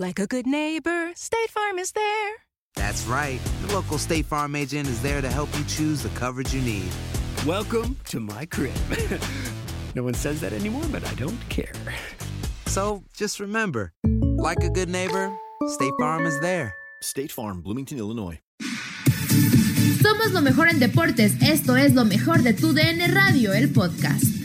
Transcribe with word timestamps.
Like 0.00 0.20
a 0.20 0.28
good 0.28 0.46
neighbor, 0.46 1.10
State 1.16 1.50
Farm 1.50 1.76
is 1.76 1.90
there. 1.90 2.32
That's 2.76 3.04
right. 3.06 3.40
The 3.62 3.74
local 3.74 3.98
State 3.98 4.26
Farm 4.26 4.54
agent 4.54 4.86
is 4.86 5.02
there 5.02 5.20
to 5.20 5.28
help 5.28 5.48
you 5.58 5.64
choose 5.64 6.04
the 6.04 6.08
coverage 6.10 6.54
you 6.54 6.60
need. 6.60 6.88
Welcome 7.44 7.96
to 8.10 8.20
my 8.20 8.46
crib. 8.46 8.76
no 9.96 10.04
one 10.04 10.14
says 10.14 10.40
that 10.40 10.52
anymore, 10.52 10.84
but 10.92 11.04
I 11.04 11.12
don't 11.14 11.40
care. 11.48 11.72
So 12.66 13.02
just 13.12 13.40
remember, 13.40 13.92
like 14.36 14.62
a 14.62 14.70
good 14.70 14.88
neighbor, 14.88 15.36
State 15.66 15.94
Farm 15.98 16.26
is 16.26 16.38
there. 16.38 16.76
State 17.02 17.32
Farm, 17.32 17.60
Bloomington, 17.60 17.98
Illinois. 17.98 18.38
Somos 20.00 20.32
lo 20.32 20.42
mejor 20.42 20.68
en 20.68 20.78
deportes. 20.78 21.34
Esto 21.42 21.74
es 21.74 21.94
lo 21.94 22.04
mejor 22.04 22.44
de 22.44 22.52
tu 22.52 22.72
DN 22.72 23.04
Radio, 23.12 23.52
el 23.52 23.72
podcast. 23.72 24.38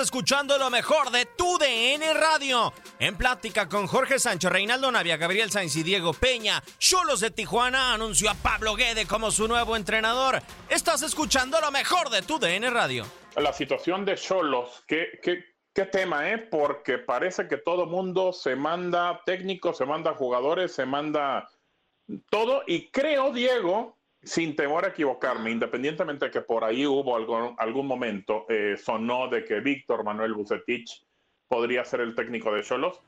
Escuchando 0.00 0.58
lo 0.58 0.70
mejor 0.70 1.10
de 1.10 1.26
tu 1.26 1.58
DN 1.58 2.14
Radio. 2.14 2.72
En 2.98 3.16
plática 3.16 3.68
con 3.68 3.86
Jorge 3.86 4.18
Sánchez, 4.18 4.50
Reinaldo 4.50 4.90
Navia, 4.90 5.16
Gabriel 5.16 5.50
Sainz 5.50 5.76
y 5.76 5.82
Diego 5.82 6.12
Peña, 6.12 6.62
Cholos 6.78 7.20
de 7.20 7.30
Tijuana 7.30 7.94
anunció 7.94 8.30
a 8.30 8.34
Pablo 8.34 8.74
Guede 8.74 9.06
como 9.06 9.30
su 9.30 9.46
nuevo 9.46 9.76
entrenador. 9.76 10.42
Estás 10.68 11.02
escuchando 11.02 11.60
lo 11.60 11.70
mejor 11.70 12.10
de 12.10 12.22
tu 12.22 12.38
DN 12.38 12.70
Radio. 12.70 13.04
La 13.36 13.52
situación 13.52 14.04
de 14.04 14.16
Cholos, 14.16 14.82
¿qué, 14.86 15.20
qué, 15.22 15.44
qué 15.72 15.84
tema, 15.86 16.30
eh? 16.30 16.38
Porque 16.38 16.98
parece 16.98 17.46
que 17.46 17.58
todo 17.58 17.86
mundo 17.86 18.32
se 18.32 18.56
manda 18.56 19.20
técnicos, 19.24 19.76
se 19.76 19.86
manda 19.86 20.14
jugadores, 20.14 20.74
se 20.74 20.86
manda 20.86 21.48
todo. 22.30 22.62
Y 22.66 22.90
creo, 22.90 23.32
Diego, 23.32 23.99
sin 24.22 24.54
temor 24.54 24.84
a 24.84 24.88
equivocarme, 24.88 25.50
independientemente 25.50 26.26
de 26.26 26.30
que 26.30 26.42
por 26.42 26.64
ahí 26.64 26.86
hubo 26.86 27.16
algún, 27.16 27.54
algún 27.58 27.86
momento, 27.86 28.44
eh, 28.48 28.76
sonó 28.76 29.28
de 29.28 29.44
que 29.44 29.60
Víctor 29.60 30.04
Manuel 30.04 30.34
Bucetich 30.34 31.04
podría 31.48 31.84
ser 31.84 32.00
el 32.00 32.14
técnico 32.14 32.52
de 32.52 32.62
Cholos. 32.62 33.00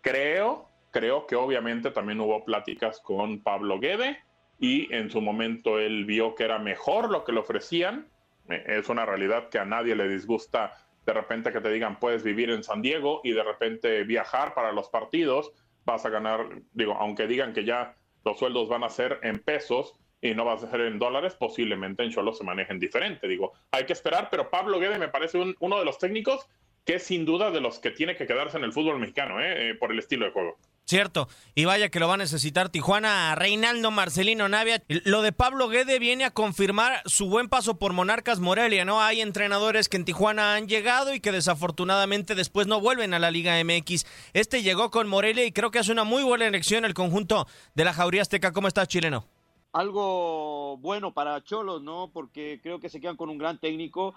Creo, 0.00 0.68
creo 0.90 1.26
que 1.26 1.36
obviamente 1.36 1.90
también 1.90 2.20
hubo 2.20 2.44
pláticas 2.44 3.00
con 3.00 3.42
Pablo 3.42 3.80
Guede 3.80 4.18
y 4.58 4.92
en 4.94 5.10
su 5.10 5.20
momento 5.20 5.78
él 5.78 6.04
vio 6.04 6.34
que 6.34 6.44
era 6.44 6.58
mejor 6.58 7.10
lo 7.10 7.24
que 7.24 7.32
le 7.32 7.40
ofrecían. 7.40 8.08
Eh, 8.48 8.64
Es 8.66 8.88
una 8.88 9.04
realidad 9.04 9.48
que 9.48 9.58
a 9.58 9.64
nadie 9.64 9.96
le 9.96 10.08
disgusta 10.08 10.72
de 11.04 11.12
repente 11.12 11.52
que 11.52 11.60
te 11.60 11.70
digan 11.70 11.98
puedes 11.98 12.22
vivir 12.22 12.50
en 12.50 12.62
San 12.62 12.82
Diego 12.82 13.20
y 13.24 13.32
de 13.32 13.42
repente 13.42 14.04
viajar 14.04 14.54
para 14.54 14.70
los 14.70 14.88
partidos, 14.90 15.52
vas 15.84 16.04
a 16.06 16.10
ganar, 16.10 16.46
digo, 16.72 16.94
aunque 16.94 17.26
digan 17.26 17.52
que 17.52 17.64
ya 17.64 17.96
los 18.24 18.38
sueldos 18.38 18.68
van 18.68 18.84
a 18.84 18.90
ser 18.90 19.18
en 19.22 19.38
pesos 19.40 19.98
y 20.22 20.34
no 20.34 20.44
vas 20.44 20.62
a 20.62 20.70
ser 20.70 20.82
en 20.82 20.98
dólares, 20.98 21.34
posiblemente 21.38 22.02
en 22.02 22.10
Cholos 22.10 22.38
se 22.38 22.44
manejen 22.44 22.78
diferente. 22.78 23.26
Digo, 23.28 23.52
hay 23.70 23.84
que 23.86 23.92
esperar, 23.94 24.28
pero 24.30 24.50
Pablo 24.50 24.78
Guede 24.78 24.98
me 24.98 25.08
parece 25.08 25.38
un- 25.38 25.56
uno 25.60 25.78
de 25.78 25.84
los 25.84 25.98
técnicos 25.98 26.46
que 26.84 26.94
es 26.94 27.02
sin 27.04 27.24
duda 27.26 27.50
de 27.50 27.60
los 27.60 27.78
que 27.78 27.90
tiene 27.90 28.16
que 28.16 28.26
quedarse 28.26 28.56
en 28.56 28.64
el 28.64 28.72
fútbol 28.72 28.98
mexicano, 28.98 29.38
¿eh? 29.40 29.70
Eh, 29.70 29.74
por 29.74 29.92
el 29.92 29.98
estilo 29.98 30.24
de 30.26 30.32
juego. 30.32 30.58
Cierto, 30.86 31.28
y 31.54 31.66
vaya 31.66 31.88
que 31.88 32.00
lo 32.00 32.08
va 32.08 32.14
a 32.14 32.16
necesitar 32.16 32.68
Tijuana, 32.70 33.32
Reinaldo 33.36 33.92
Marcelino 33.92 34.48
Navia. 34.48 34.82
Lo 34.88 35.22
de 35.22 35.30
Pablo 35.30 35.68
Guede 35.68 36.00
viene 36.00 36.24
a 36.24 36.32
confirmar 36.32 37.00
su 37.04 37.28
buen 37.28 37.48
paso 37.48 37.78
por 37.78 37.92
Monarcas 37.92 38.40
Morelia, 38.40 38.84
¿no? 38.84 39.00
Hay 39.00 39.20
entrenadores 39.20 39.88
que 39.88 39.98
en 39.98 40.04
Tijuana 40.04 40.54
han 40.56 40.66
llegado 40.66 41.14
y 41.14 41.20
que 41.20 41.30
desafortunadamente 41.30 42.34
después 42.34 42.66
no 42.66 42.80
vuelven 42.80 43.14
a 43.14 43.20
la 43.20 43.30
Liga 43.30 43.62
MX. 43.62 44.04
Este 44.32 44.62
llegó 44.64 44.90
con 44.90 45.06
Morelia 45.06 45.44
y 45.44 45.52
creo 45.52 45.70
que 45.70 45.78
hace 45.78 45.92
una 45.92 46.02
muy 46.04 46.24
buena 46.24 46.46
elección 46.46 46.84
el 46.84 46.94
conjunto 46.94 47.46
de 47.74 47.84
la 47.84 47.92
Jauría 47.92 48.22
Azteca. 48.22 48.52
¿Cómo 48.52 48.66
estás, 48.66 48.88
chileno? 48.88 49.28
Algo 49.72 50.76
bueno 50.78 51.12
para 51.12 51.42
Cholos, 51.42 51.82
¿no? 51.82 52.10
Porque 52.12 52.60
creo 52.62 52.80
que 52.80 52.88
se 52.88 53.00
quedan 53.00 53.16
con 53.16 53.30
un 53.30 53.38
gran 53.38 53.58
técnico. 53.58 54.14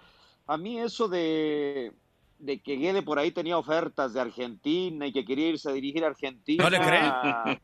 A 0.47 0.57
mí 0.57 0.79
eso 0.79 1.07
de, 1.07 1.93
de 2.39 2.61
que 2.61 2.75
Guede 2.77 3.01
por 3.01 3.19
ahí 3.19 3.31
tenía 3.31 3.57
ofertas 3.57 4.13
de 4.13 4.21
Argentina 4.21 5.07
y 5.07 5.13
que 5.13 5.23
quería 5.25 5.49
irse 5.49 5.69
a 5.69 5.73
dirigir 5.73 6.03
a 6.03 6.07
Argentina. 6.07 6.63
¿No 6.63 6.69
le 6.69 6.79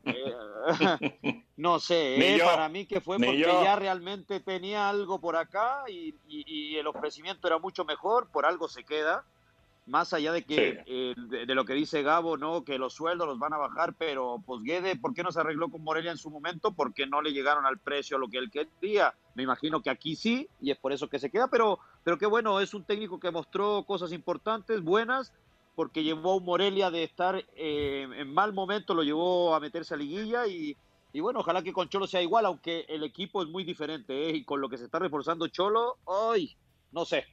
eh, 0.06 1.20
no 1.58 1.80
sé, 1.80 2.16
eh, 2.36 2.40
para 2.46 2.70
mí 2.70 2.86
que 2.86 3.02
fue 3.02 3.18
ni 3.20 3.26
porque 3.26 3.40
yo. 3.42 3.64
ya 3.64 3.76
realmente 3.76 4.40
tenía 4.40 4.90
algo 4.90 5.20
por 5.20 5.36
acá 5.36 5.84
y, 5.88 6.16
y- 6.28 6.44
y 6.74 6.76
el 6.78 6.88
ofrecimiento 6.88 7.48
era 7.48 7.58
mucho 7.60 7.84
mejor, 7.86 8.30
por 8.32 8.46
algo 8.46 8.68
se 8.70 8.84
queda. 8.84 9.26
Más 9.90 10.14
allá 10.14 10.32
de 10.32 10.44
que 10.44 10.56
Sí. 10.56 10.78
eh, 10.86 11.16
de, 11.18 11.46
de 11.48 11.56
lo 11.56 11.66
que 11.66 11.74
dice 11.74 12.04
Gabo, 12.04 12.38
¿no? 12.38 12.64
Que 12.64 12.78
los 12.78 12.94
sueldos 12.94 13.28
los 13.28 13.40
van 13.40 13.54
a 13.54 13.58
bajar, 13.58 13.96
pero 13.98 14.42
pues 14.46 14.62
Guede, 14.64 14.96
¿por 14.96 15.14
qué 15.16 15.24
no 15.24 15.32
se 15.32 15.40
arregló 15.40 15.70
con 15.70 15.84
Morelia 15.84 16.12
en 16.12 16.18
su 16.18 16.30
momento? 16.30 16.74
Porque 16.74 17.08
no 17.08 17.22
le 17.22 17.34
llegaron 17.34 17.66
al 17.66 17.80
precio 17.80 18.18
a 18.18 18.20
lo 18.20 18.28
que 18.28 18.38
él 18.38 18.52
quería. 18.52 19.16
Me 19.34 19.44
imagino 19.44 19.82
que 19.82 19.90
aquí 19.90 20.16
sí, 20.16 20.48
y 20.62 20.70
es 20.72 20.78
por 20.78 20.94
eso 20.94 21.10
que 21.10 21.18
se 21.18 21.32
queda, 21.32 21.48
pero, 21.50 21.80
pero 22.04 22.18
qué 22.20 22.28
bueno, 22.28 22.60
es 22.60 22.74
un 22.76 22.84
técnico 22.86 23.20
que 23.20 23.32
mostró 23.32 23.84
cosas 23.86 24.12
importantes, 24.12 24.84
buenas, 24.84 25.34
porque 25.76 26.04
llevó 26.04 26.34
a 26.34 26.36
un 26.38 26.46
Morelia 26.46 26.92
de 26.92 27.04
estar 27.04 27.44
eh, 27.56 28.08
en 28.16 28.34
mal 28.34 28.54
momento, 28.54 28.94
lo 28.94 29.02
llevó 29.04 29.56
a 29.56 29.60
meterse 29.60 29.94
a 29.96 29.98
liguilla 29.98 30.46
y, 30.46 30.78
y 31.14 31.20
bueno, 31.20 31.40
ojalá 31.40 31.64
que 31.64 31.74
con 31.74 31.90
Cholo 31.90 32.06
sea 32.06 32.22
igual, 32.22 32.46
aunque 32.46 32.86
el 32.90 33.04
equipo 33.04 33.42
es 33.42 33.48
muy 33.50 33.64
diferente, 33.64 34.30
¿eh? 34.30 34.36
y 34.36 34.44
con 34.44 34.62
lo 34.62 34.70
que 34.70 34.78
se 34.78 34.86
está 34.86 35.00
reforzando 35.00 35.48
Cholo, 35.48 35.98
¡ay! 36.06 36.56
No 36.92 37.06
sé. 37.06 37.26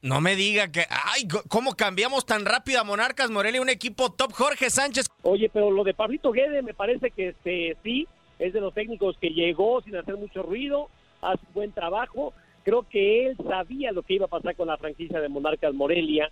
No 0.00 0.20
me 0.20 0.36
diga 0.36 0.70
que. 0.70 0.84
¡Ay! 0.90 1.26
¿Cómo 1.48 1.74
cambiamos 1.74 2.24
tan 2.24 2.44
rápido 2.44 2.80
a 2.80 2.84
Monarcas 2.84 3.30
Morelia? 3.30 3.60
Un 3.60 3.68
equipo 3.68 4.12
top. 4.12 4.32
Jorge 4.32 4.70
Sánchez. 4.70 5.08
Oye, 5.22 5.50
pero 5.52 5.70
lo 5.70 5.82
de 5.82 5.94
Pablito 5.94 6.30
Guede 6.30 6.62
me 6.62 6.74
parece 6.74 7.10
que 7.10 7.28
este, 7.28 7.76
sí, 7.82 8.06
es 8.38 8.52
de 8.52 8.60
los 8.60 8.74
técnicos 8.74 9.16
que 9.18 9.30
llegó 9.30 9.82
sin 9.82 9.96
hacer 9.96 10.16
mucho 10.16 10.42
ruido, 10.42 10.88
hace 11.20 11.44
buen 11.52 11.72
trabajo. 11.72 12.32
Creo 12.62 12.88
que 12.88 13.26
él 13.26 13.36
sabía 13.48 13.92
lo 13.92 14.02
que 14.02 14.14
iba 14.14 14.26
a 14.26 14.28
pasar 14.28 14.54
con 14.54 14.68
la 14.68 14.76
franquicia 14.76 15.20
de 15.20 15.28
Monarcas 15.28 15.74
Morelia. 15.74 16.30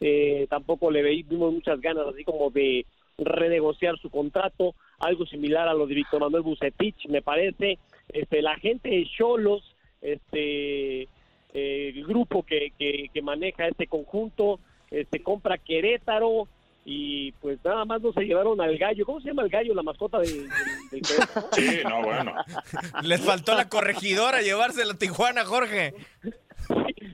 Eh, 0.00 0.46
tampoco 0.50 0.90
le 0.90 1.02
vimos 1.02 1.52
muchas 1.52 1.80
ganas 1.80 2.06
así 2.08 2.24
como 2.24 2.50
de 2.50 2.84
renegociar 3.16 3.98
su 3.98 4.10
contrato, 4.10 4.74
algo 4.98 5.26
similar 5.26 5.66
a 5.66 5.74
lo 5.74 5.86
de 5.86 5.94
Víctor 5.94 6.20
Manuel 6.20 6.42
Bucetich, 6.42 7.06
me 7.08 7.22
parece. 7.22 7.78
Este, 8.08 8.42
la 8.42 8.56
gente 8.56 8.90
de 8.90 9.06
Cholos, 9.16 9.62
este, 10.00 11.08
eh, 11.58 11.92
el 11.96 12.04
grupo 12.06 12.42
que, 12.44 12.72
que, 12.78 13.10
que 13.12 13.22
maneja 13.22 13.66
este 13.66 13.86
conjunto, 13.86 14.60
este, 14.90 15.22
compra 15.22 15.58
Querétaro 15.58 16.48
y 16.84 17.32
pues 17.32 17.58
nada 17.64 17.84
más 17.84 18.00
no 18.00 18.12
se 18.12 18.22
llevaron 18.22 18.60
al 18.60 18.78
gallo. 18.78 19.04
¿Cómo 19.04 19.20
se 19.20 19.28
llama 19.28 19.42
el 19.42 19.50
gallo, 19.50 19.74
la 19.74 19.82
mascota 19.82 20.18
del, 20.20 20.48
del- 20.48 20.90
del 20.90 21.02
Querétaro? 21.02 21.48
Sí, 21.52 21.78
no, 21.84 22.02
bueno. 22.02 22.32
Les 23.02 23.20
faltó 23.20 23.54
la 23.54 23.68
corregidora 23.68 24.40
llevársela 24.40 24.92
a 24.94 24.96
Tijuana, 24.98 25.44
Jorge. 25.44 25.94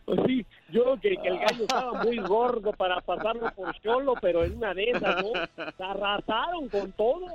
Pues 0.05 0.21
sí, 0.27 0.47
Yo 0.71 0.83
creo 0.85 1.01
que, 1.01 1.17
que 1.23 1.29
el 1.29 1.39
gallo 1.39 1.63
estaba 1.63 2.05
muy 2.05 2.19
gordo 2.19 2.73
para 2.73 3.01
pasarlo 3.01 3.51
por 3.55 3.75
Cholo, 3.81 4.15
pero 4.21 4.45
en 4.45 4.57
una 4.57 4.75
de 4.75 4.91
esas, 4.91 5.23
¿no? 5.23 5.31
Se 5.77 5.83
arrasaron 5.83 6.69
con 6.69 6.93
todo. 6.93 7.27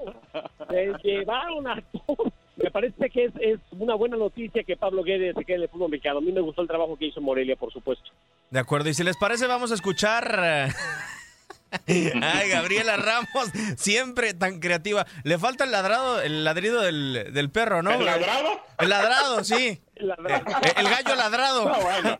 Se 0.69 0.93
llevaron 1.03 1.67
a 1.67 1.81
todo. 1.91 2.31
Parece 2.79 3.09
que 3.09 3.25
es, 3.25 3.33
es 3.41 3.59
una 3.71 3.93
buena 3.95 4.15
noticia 4.15 4.63
que 4.63 4.77
Pablo 4.77 5.03
Guedes 5.03 5.35
se 5.37 5.43
quede 5.43 5.57
en 5.57 5.63
el 5.63 5.69
fútbol 5.69 5.91
mexicano. 5.91 6.19
A 6.19 6.21
mí 6.21 6.31
me 6.31 6.39
gustó 6.39 6.61
el 6.61 6.67
trabajo 6.69 6.97
que 6.97 7.07
hizo 7.07 7.19
Morelia, 7.19 7.57
por 7.57 7.73
supuesto. 7.73 8.09
De 8.51 8.57
acuerdo, 8.57 8.87
y 8.87 8.93
si 8.93 9.03
les 9.03 9.17
parece, 9.17 9.47
vamos 9.47 9.71
a 9.71 9.75
escuchar. 9.75 10.39
eh, 10.41 12.13
Ay, 12.23 12.49
Gabriela 12.49 12.95
Ramos, 12.95 13.51
siempre 13.75 14.33
tan 14.33 14.61
creativa. 14.61 15.05
Le 15.25 15.37
falta 15.37 15.65
el 15.65 15.71
ladrado, 15.71 16.21
el 16.21 16.45
ladrido 16.45 16.79
del, 16.81 17.33
del 17.33 17.49
perro, 17.51 17.83
¿no? 17.83 17.91
¿El 17.91 18.05
ladrado? 18.05 18.61
El 18.79 18.89
ladrado, 18.89 19.43
sí. 19.43 19.81
El 19.95 20.11
Eh, 20.11 20.15
eh, 20.63 20.73
El 20.77 20.89
gallo 20.89 21.15
ladrado. 21.15 21.75
Bueno. 21.81 22.17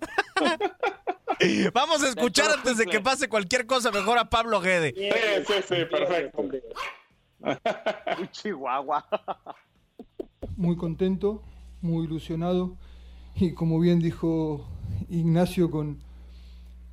Vamos 1.74 2.04
a 2.04 2.10
escuchar 2.10 2.52
antes 2.52 2.76
de 2.76 2.86
que 2.86 3.00
pase 3.00 3.30
cualquier 3.30 3.66
cosa 3.66 3.92
mejor 3.92 4.18
a 4.18 4.30
Pablo 4.30 4.60
Guede. 4.60 4.94
Sí, 4.94 5.10
sí, 5.48 5.54
sí, 5.70 5.86
perfecto. 5.86 6.42
Un 6.42 8.30
chihuahua. 8.32 9.08
Muy 10.60 10.76
contento, 10.76 11.42
muy 11.82 12.04
ilusionado 12.04 12.76
y 13.34 13.54
como 13.54 13.80
bien 13.80 14.00
dijo 14.00 14.66
Ignacio, 15.10 15.72
con, 15.72 16.00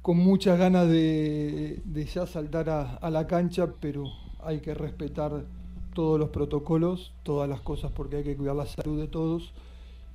con 0.03 0.19
muchas 0.19 0.57
ganas 0.57 0.89
de, 0.89 1.83
ya 2.15 2.27
saltar 2.27 2.71
a, 2.71 2.95
a 2.95 3.11
la 3.11 3.27
cancha, 3.27 3.73
pero 3.81 4.05
hay 4.45 4.61
que 4.61 4.73
respetar 4.73 5.45
todos 5.95 6.21
los 6.21 6.29
protocolos, 6.29 7.13
todas 7.25 7.49
las 7.49 7.61
cosas 7.61 7.91
porque 7.91 8.17
hay 8.17 8.23
que 8.23 8.37
cuidar 8.37 8.55
la 8.55 8.67
salud 8.67 9.01
de 9.01 9.09
todos. 9.09 9.53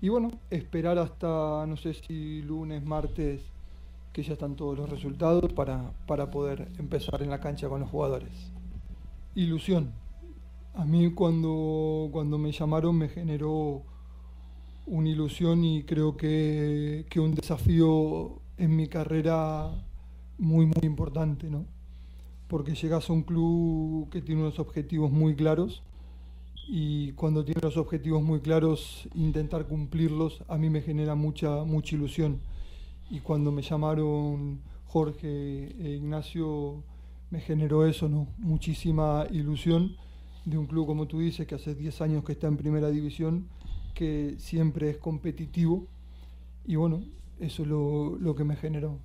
Y 0.01 0.07
bueno, 0.07 0.31
esperar 0.49 0.97
hasta, 0.97 1.65
no 1.67 1.75
sé 1.75 1.93
si 1.93 2.41
lunes, 2.43 2.85
martes, 2.85 3.41
que 4.13 4.23
ya 4.23 4.33
están 4.33 4.55
todos 4.55 4.77
los 4.77 4.89
resultados 4.89 5.51
para, 5.51 5.91
para 6.07 6.31
poder 6.31 6.69
empezar 6.79 7.21
en 7.21 7.29
la 7.29 7.41
cancha 7.41 7.67
con 7.67 7.81
los 7.81 7.89
jugadores. 7.89 8.31
Ilusión, 9.35 9.91
a 10.73 10.85
mí 10.85 11.11
cuando, 11.11 12.09
cuando 12.11 12.37
me 12.37 12.51
llamaron 12.51 12.97
me 12.97 13.09
generó 13.09 13.83
una 14.85 15.09
ilusión 15.09 15.63
y 15.63 15.83
creo 15.83 16.17
que, 16.17 17.05
que 17.09 17.19
un 17.19 17.35
desafío 17.35 18.41
en 18.57 18.75
mi 18.75 18.87
carrera 18.87 19.71
muy, 20.37 20.65
muy 20.65 20.83
importante, 20.83 21.49
¿no? 21.49 21.65
Porque 22.47 22.75
llegas 22.75 23.09
a 23.09 23.13
un 23.13 23.23
club 23.23 24.09
que 24.09 24.21
tiene 24.21 24.41
unos 24.41 24.59
objetivos 24.59 25.11
muy 25.11 25.35
claros 25.35 25.83
y 26.67 27.11
cuando 27.13 27.43
tiene 27.43 27.61
los 27.61 27.77
objetivos 27.77 28.23
muy 28.23 28.39
claros, 28.39 29.09
intentar 29.13 29.67
cumplirlos 29.67 30.43
a 30.47 30.57
mí 30.57 30.69
me 30.69 30.81
genera 30.81 31.15
mucha, 31.15 31.63
mucha 31.63 31.95
ilusión. 31.95 32.39
Y 33.09 33.19
cuando 33.19 33.51
me 33.51 33.61
llamaron 33.61 34.61
Jorge 34.85 35.75
e 35.79 35.95
Ignacio, 35.97 36.83
me 37.29 37.41
generó 37.41 37.85
eso, 37.85 38.07
¿no? 38.07 38.27
Muchísima 38.37 39.25
ilusión 39.31 39.97
de 40.45 40.57
un 40.57 40.67
club, 40.67 40.87
como 40.87 41.07
tú 41.07 41.19
dices, 41.19 41.47
que 41.47 41.55
hace 41.55 41.75
10 41.75 42.01
años 42.01 42.23
que 42.23 42.33
está 42.33 42.47
en 42.47 42.57
primera 42.57 42.89
división, 42.89 43.47
que 43.93 44.35
siempre 44.39 44.89
es 44.91 44.97
competitivo. 44.97 45.87
Y 46.65 46.75
bueno, 46.77 47.03
eso 47.39 47.63
es 47.63 47.69
lo, 47.69 48.17
lo 48.19 48.35
que 48.35 48.43
me 48.45 48.55
generó. 48.55 48.99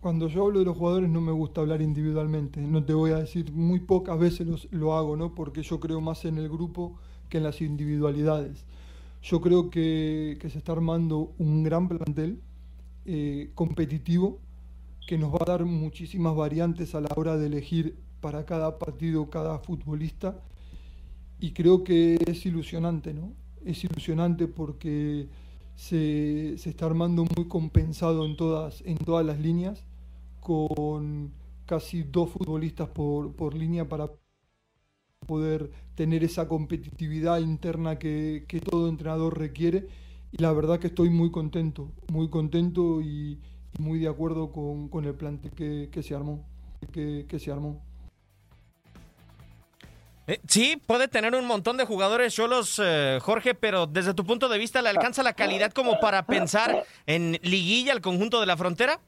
Cuando 0.00 0.28
yo 0.28 0.44
hablo 0.44 0.58
de 0.58 0.66
los 0.66 0.76
jugadores 0.76 1.08
no 1.08 1.20
me 1.20 1.32
gusta 1.32 1.62
hablar 1.62 1.80
individualmente, 1.80 2.60
no 2.60 2.84
te 2.84 2.92
voy 2.92 3.12
a 3.12 3.18
decir, 3.18 3.52
muy 3.52 3.80
pocas 3.80 4.18
veces 4.18 4.46
los- 4.46 4.68
lo 4.70 4.94
hago, 4.94 5.16
¿no? 5.16 5.34
porque 5.34 5.62
yo 5.62 5.80
creo 5.80 6.00
más 6.00 6.24
en 6.26 6.36
el 6.38 6.48
grupo 6.50 6.96
que 7.30 7.38
en 7.38 7.44
las 7.44 7.60
individualidades. 7.62 8.64
Yo 9.22 9.40
creo 9.40 9.70
que, 9.70 10.36
que 10.40 10.50
se 10.50 10.58
está 10.58 10.72
armando 10.72 11.32
un 11.38 11.62
gran 11.62 11.88
plantel 11.88 12.40
eh, 13.06 13.50
competitivo 13.54 14.40
que 15.06 15.18
nos 15.18 15.32
va 15.32 15.38
a 15.42 15.44
dar 15.46 15.64
muchísimas 15.66 16.34
variantes 16.36 16.94
a 16.94 17.00
la 17.00 17.10
hora 17.16 17.36
de 17.36 17.46
elegir 17.46 17.96
para 18.24 18.46
cada 18.46 18.78
partido, 18.78 19.28
cada 19.28 19.58
futbolista. 19.58 20.40
Y 21.38 21.52
creo 21.52 21.84
que 21.84 22.16
es 22.26 22.46
ilusionante, 22.46 23.12
¿no? 23.12 23.34
Es 23.66 23.84
ilusionante 23.84 24.48
porque 24.48 25.28
se, 25.74 26.56
se 26.56 26.70
está 26.70 26.86
armando 26.86 27.26
muy 27.36 27.48
compensado 27.48 28.24
en 28.24 28.36
todas, 28.36 28.82
en 28.86 28.96
todas 28.96 29.26
las 29.26 29.38
líneas, 29.40 29.84
con 30.40 31.32
casi 31.66 32.02
dos 32.02 32.30
futbolistas 32.30 32.88
por, 32.88 33.34
por 33.36 33.54
línea 33.54 33.88
para 33.88 34.10
poder 35.26 35.70
tener 35.94 36.24
esa 36.24 36.48
competitividad 36.48 37.40
interna 37.40 37.98
que, 37.98 38.44
que 38.48 38.60
todo 38.60 38.88
entrenador 38.88 39.38
requiere. 39.38 39.88
Y 40.32 40.42
la 40.42 40.52
verdad 40.52 40.78
que 40.80 40.88
estoy 40.88 41.10
muy 41.10 41.30
contento, 41.30 41.92
muy 42.12 42.28
contento 42.28 43.02
y, 43.02 43.38
y 43.78 43.82
muy 43.82 43.98
de 43.98 44.08
acuerdo 44.08 44.50
con, 44.52 44.88
con 44.88 45.04
el 45.04 45.14
plantel 45.14 45.52
que, 45.52 45.88
que 45.92 46.02
se 46.02 46.14
armó. 46.14 46.44
Que, 46.92 47.26
que 47.28 47.38
se 47.38 47.50
armó. 47.50 47.82
Eh, 50.26 50.40
sí, 50.48 50.80
puede 50.86 51.08
tener 51.08 51.34
un 51.34 51.46
montón 51.46 51.76
de 51.76 51.84
jugadores 51.84 52.34
solos, 52.34 52.80
Jorge, 53.20 53.54
pero 53.54 53.86
desde 53.86 54.14
tu 54.14 54.24
punto 54.24 54.48
de 54.48 54.58
vista, 54.58 54.80
¿le 54.82 54.88
alcanza 54.88 55.22
la 55.22 55.34
calidad 55.34 55.72
como 55.72 56.00
para 56.00 56.24
pensar 56.26 56.84
en 57.06 57.38
liguilla 57.42 57.92
al 57.92 58.00
conjunto 58.00 58.40
de 58.40 58.46
la 58.46 58.56
frontera? 58.56 59.00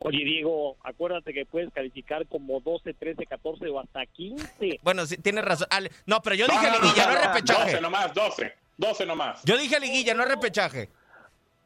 Oye, 0.00 0.22
Diego, 0.24 0.76
acuérdate 0.84 1.32
que 1.32 1.44
puedes 1.46 1.72
calificar 1.72 2.26
como 2.28 2.60
12, 2.60 2.94
13, 2.94 3.26
14 3.26 3.66
o 3.68 3.80
hasta 3.80 4.06
15. 4.06 4.78
Bueno, 4.82 5.04
sí, 5.06 5.16
tienes 5.16 5.44
razón. 5.44 5.66
Ale- 5.70 5.90
No, 6.06 6.20
pero 6.22 6.36
yo 6.36 6.46
dije 6.46 6.66
No, 6.66 6.78
no, 6.78 6.84
liguilla, 6.84 7.06
no, 7.08 7.14
no, 7.14 7.20
repechaje. 7.32 7.70
12 7.72 7.80
nomás, 7.80 8.14
12. 8.14 8.52
12 8.76 9.06
nomás. 9.06 9.42
Yo 9.44 9.56
dije 9.58 9.80
liguilla, 9.80 10.14
no 10.14 10.24
repechaje. 10.24 10.90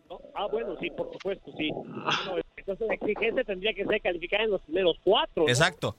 ¿no? 0.09 0.19
Ah, 0.35 0.47
bueno, 0.51 0.75
sí, 0.81 0.89
por 0.91 1.13
supuesto, 1.13 1.53
sí. 1.59 1.71
Bueno, 1.71 2.43
entonces 2.57 2.89
la 2.89 2.95
exigencia 2.95 3.45
tendría 3.45 3.75
que 3.75 3.85
ser 3.85 4.01
calificar 4.01 4.41
en 4.41 4.51
los 4.53 4.63
primeros 4.63 4.97
cuatro. 5.05 5.43
¿no? 5.43 5.49
Exacto. 5.49 5.97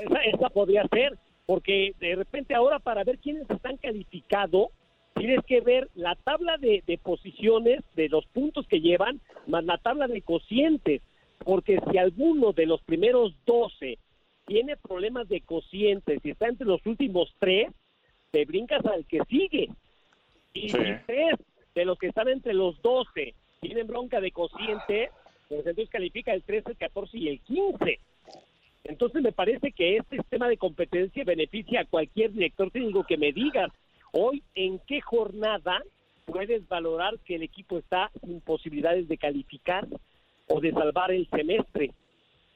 Esa, 0.00 0.18
esa 0.24 0.48
podría 0.48 0.82
ser, 0.88 1.16
porque 1.50 1.96
de 1.98 2.14
repente 2.14 2.54
ahora 2.54 2.78
para 2.78 3.02
ver 3.02 3.18
quiénes 3.18 3.50
están 3.50 3.76
calificados, 3.76 4.68
tienes 5.16 5.44
que 5.44 5.60
ver 5.60 5.88
la 5.96 6.14
tabla 6.14 6.58
de, 6.58 6.84
de 6.86 6.96
posiciones, 6.96 7.80
de 7.96 8.08
los 8.08 8.24
puntos 8.26 8.68
que 8.68 8.80
llevan, 8.80 9.20
más 9.48 9.64
la 9.64 9.76
tabla 9.78 10.06
de 10.06 10.22
cocientes, 10.22 11.02
porque 11.40 11.80
si 11.90 11.98
alguno 11.98 12.52
de 12.52 12.66
los 12.66 12.80
primeros 12.82 13.34
12 13.46 13.98
tiene 14.46 14.76
problemas 14.76 15.28
de 15.28 15.40
cocientes 15.40 16.20
y 16.22 16.30
está 16.30 16.46
entre 16.46 16.68
los 16.68 16.86
últimos 16.86 17.34
tres, 17.40 17.66
te 18.30 18.44
brincas 18.44 18.86
al 18.86 19.04
que 19.06 19.18
sigue. 19.28 19.70
Y 20.54 20.68
Sí. 20.68 20.78
si 20.78 20.94
tres 21.04 21.34
de 21.74 21.84
los 21.84 21.98
que 21.98 22.06
están 22.06 22.28
entre 22.28 22.54
los 22.54 22.80
12 22.80 23.34
tienen 23.60 23.88
bronca 23.88 24.20
de 24.20 24.30
cociente, 24.30 25.10
pues 25.48 25.66
entonces 25.66 25.90
califica 25.90 26.32
el 26.32 26.44
13, 26.44 26.70
el 26.70 26.76
14 26.76 27.18
y 27.18 27.26
el 27.26 27.40
15. 27.40 27.98
Entonces 28.84 29.22
me 29.22 29.32
parece 29.32 29.72
que 29.72 29.96
este 29.96 30.16
sistema 30.16 30.48
de 30.48 30.56
competencia 30.56 31.24
beneficia 31.24 31.80
a 31.80 31.84
cualquier 31.84 32.32
director 32.32 32.70
técnico 32.70 33.04
que 33.04 33.16
me 33.16 33.32
digas 33.32 33.70
hoy 34.12 34.42
en 34.54 34.78
qué 34.86 35.00
jornada 35.00 35.82
puedes 36.24 36.66
valorar 36.68 37.18
que 37.20 37.36
el 37.36 37.42
equipo 37.42 37.78
está 37.78 38.10
sin 38.24 38.40
posibilidades 38.40 39.08
de 39.08 39.18
calificar 39.18 39.86
o 40.48 40.60
de 40.60 40.72
salvar 40.72 41.10
el 41.10 41.28
semestre. 41.28 41.92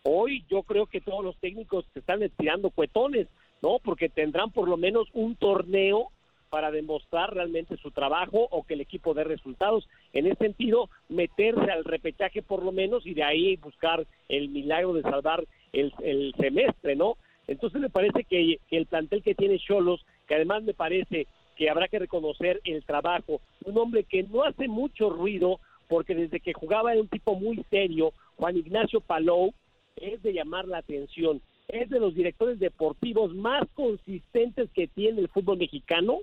Hoy 0.02 0.44
yo 0.50 0.62
creo 0.62 0.86
que 0.86 1.00
todos 1.00 1.24
los 1.24 1.36
técnicos 1.38 1.84
se 1.92 2.00
están 2.00 2.22
estirando 2.22 2.70
cuetones, 2.70 3.26
¿no? 3.62 3.78
Porque 3.82 4.08
tendrán 4.08 4.50
por 4.50 4.68
lo 4.68 4.76
menos 4.76 5.08
un 5.12 5.34
torneo 5.36 6.10
para 6.50 6.70
demostrar 6.70 7.34
realmente 7.34 7.76
su 7.78 7.90
trabajo 7.90 8.46
o 8.50 8.64
que 8.64 8.74
el 8.74 8.80
equipo 8.80 9.14
dé 9.14 9.24
resultados. 9.24 9.88
En 10.12 10.26
ese 10.26 10.36
sentido, 10.36 10.88
meterse 11.08 11.70
al 11.70 11.84
repechaje 11.84 12.42
por 12.42 12.62
lo 12.62 12.70
menos 12.70 13.06
y 13.06 13.14
de 13.14 13.24
ahí 13.24 13.56
buscar 13.56 14.06
el 14.28 14.50
milagro 14.50 14.92
de 14.92 15.02
salvar 15.02 15.44
el, 15.74 16.34
semestre, 16.38 16.96
¿no? 16.96 17.16
Entonces 17.46 17.80
me 17.80 17.90
parece 17.90 18.24
que, 18.24 18.58
que 18.68 18.76
el 18.76 18.86
plantel 18.86 19.22
que 19.22 19.34
tiene 19.34 19.58
Cholos, 19.58 20.04
que 20.26 20.34
además 20.34 20.62
me 20.62 20.74
parece 20.74 21.26
que 21.56 21.70
habrá 21.70 21.88
que 21.88 21.98
reconocer 21.98 22.60
el 22.64 22.84
trabajo, 22.84 23.40
un 23.64 23.78
hombre 23.78 24.04
que 24.04 24.22
no 24.24 24.44
hace 24.44 24.66
mucho 24.68 25.10
ruido, 25.10 25.60
porque 25.88 26.14
desde 26.14 26.40
que 26.40 26.52
jugaba 26.52 26.92
era 26.92 27.00
un 27.00 27.08
tipo 27.08 27.34
muy 27.34 27.64
serio, 27.70 28.12
Juan 28.36 28.56
Ignacio 28.56 29.00
Palou, 29.00 29.52
es 29.96 30.22
de 30.22 30.32
llamar 30.32 30.66
la 30.66 30.78
atención, 30.78 31.40
es 31.68 31.88
de 31.90 32.00
los 32.00 32.14
directores 32.14 32.58
deportivos 32.58 33.34
más 33.34 33.62
consistentes 33.74 34.70
que 34.74 34.88
tiene 34.88 35.20
el 35.20 35.28
fútbol 35.28 35.58
mexicano 35.58 36.18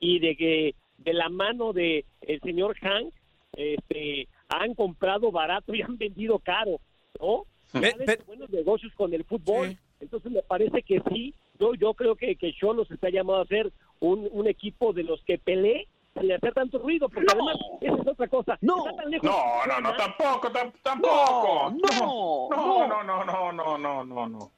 y 0.00 0.18
de 0.18 0.36
que 0.36 0.74
de 0.98 1.12
la 1.12 1.28
mano 1.28 1.72
de 1.72 2.04
el 2.22 2.40
señor 2.40 2.76
Hank 2.78 3.12
este, 3.56 4.28
han 4.48 4.74
comprado 4.74 5.30
barato 5.30 5.74
y 5.74 5.82
han 5.82 5.96
vendido 5.96 6.38
caro, 6.38 6.80
¿no? 7.20 7.44
Hecho 7.82 7.96
pe- 8.04 8.20
buenos 8.26 8.50
negocios 8.50 8.92
con 8.94 9.12
el 9.14 9.24
fútbol. 9.24 9.76
Entonces 10.00 10.30
me 10.32 10.42
parece 10.42 10.82
que 10.82 11.00
sí, 11.10 11.34
yo, 11.58 11.74
yo 11.74 11.94
creo 11.94 12.14
que, 12.16 12.36
que 12.36 12.52
Cholos 12.52 12.90
está 12.90 13.08
llamado 13.10 13.40
a 13.42 13.46
ser 13.46 13.72
un, 14.00 14.28
un 14.32 14.46
equipo 14.46 14.92
de 14.92 15.02
los 15.02 15.22
que 15.24 15.38
pelee 15.38 15.88
sin 16.20 16.30
hacer 16.30 16.52
tanto 16.52 16.78
ruido, 16.78 17.08
porque 17.08 17.26
además 17.32 17.56
esa 17.80 17.94
es 18.02 18.06
otra 18.06 18.28
cosa. 18.28 18.58
No. 18.60 18.86
Está 18.86 19.02
tan 19.02 19.10
lejos 19.10 19.28
No, 19.30 19.66
no, 19.66 19.80
no, 19.80 19.96
tampoco, 19.96 20.48
tam- 20.52 20.72
tampoco. 20.82 21.70
No, 21.70 22.48
no, 22.50 22.86
no, 22.86 23.02
no, 23.04 23.24
no, 23.24 23.52
no, 23.52 23.78
no, 23.78 24.04
no, 24.04 24.28
no. 24.28 24.50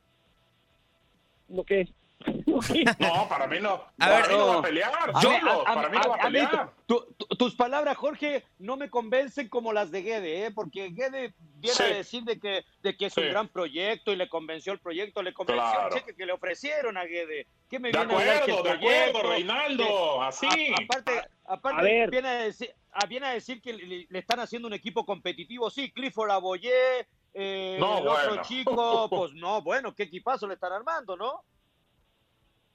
¿No 1.49 1.65
qué? 1.65 1.89
No, 2.99 3.29
para 3.29 3.47
mí 3.47 3.59
no. 3.61 3.75
A 3.75 3.93
para 3.99 4.17
ver, 4.23 4.29
mí 4.31 4.35
no 4.37 4.47
va 4.47 4.53
no. 4.55 4.59
a 4.59 4.63
pelear. 4.63 4.93
A 5.15 5.21
Cholos, 5.21 5.63
a- 5.67 5.71
a- 5.73 5.75
para 5.75 5.89
mí 5.91 5.99
no 6.03 6.09
va 6.09 6.15
a 6.15 6.19
a- 6.19 6.21
a 6.21 6.25
pelear. 6.27 6.71
tu- 6.87 7.15
tu- 7.17 7.27
tus 7.37 7.55
palabras, 7.55 7.97
Jorge, 7.97 8.45
no 8.59 8.77
me 8.77 8.89
convencen 8.89 9.49
como 9.49 9.73
las 9.73 9.91
de 9.91 10.03
Guede, 10.03 10.47
¿eh? 10.47 10.51
porque 10.51 10.89
Guede 10.91 11.35
viene 11.39 11.77
Sí. 11.77 11.83
a 11.83 11.87
decir 11.87 12.23
de 12.25 12.41
que, 12.41 12.65
de 12.83 12.97
que 12.97 13.07
es 13.07 13.15
Sí. 13.15 13.21
un 13.21 13.29
gran 13.29 13.49
proyecto 13.49 14.13
y 14.13 14.17
le 14.17 14.29
convenció 14.29 14.73
el 14.73 14.81
proyecto, 14.81 15.23
le 15.23 15.35
convenció 15.35 15.63
Claro. 15.71 15.89
el 15.95 16.01
cheque 16.01 16.17
que 16.17 16.27
le 16.27 16.33
ofrecieron 16.33 16.97
a 16.97 17.05
Guede. 17.05 17.47
¿Qué 17.69 17.79
me 17.79 17.93
De 17.93 17.99
viene 17.99 18.15
a 18.15 18.19
hablar 18.19 18.45
que 18.45 18.51
el 18.53 18.57
acuerdo, 18.59 18.81
de 18.81 19.05
acuerdo, 19.05 19.31
Reinaldo, 19.31 19.85
que- 19.85 20.25
así. 20.27 20.47
a- 20.47 20.83
aparte, 20.85 21.23
aparte 21.45 21.81
A 21.81 21.83
ver. 21.83 22.11
viene, 22.11 22.29
a 22.29 22.35
decir, 22.35 22.73
ah, 22.93 23.07
viene 23.07 23.27
a 23.27 23.31
decir 23.31 23.61
que 23.61 23.73
le, 23.75 24.07
le 24.09 24.19
están 24.19 24.41
haciendo 24.41 24.67
un 24.69 24.75
equipo 24.75 25.05
competitivo. 25.05 25.69
Sí, 25.71 25.93
Clifford 25.93 26.31
Aboyé, 26.31 27.07
eh, 27.35 27.77
No, 27.79 27.99
el 27.99 28.09
otro 28.09 28.43
chico, 28.43 29.09
pues 29.11 29.33
no, 29.35 29.61
bueno, 29.61 29.95
qué 29.95 30.05
equipazo 30.05 30.47
le 30.49 30.55
están 30.55 30.73
armando, 30.73 31.17
¿no? 31.17 31.43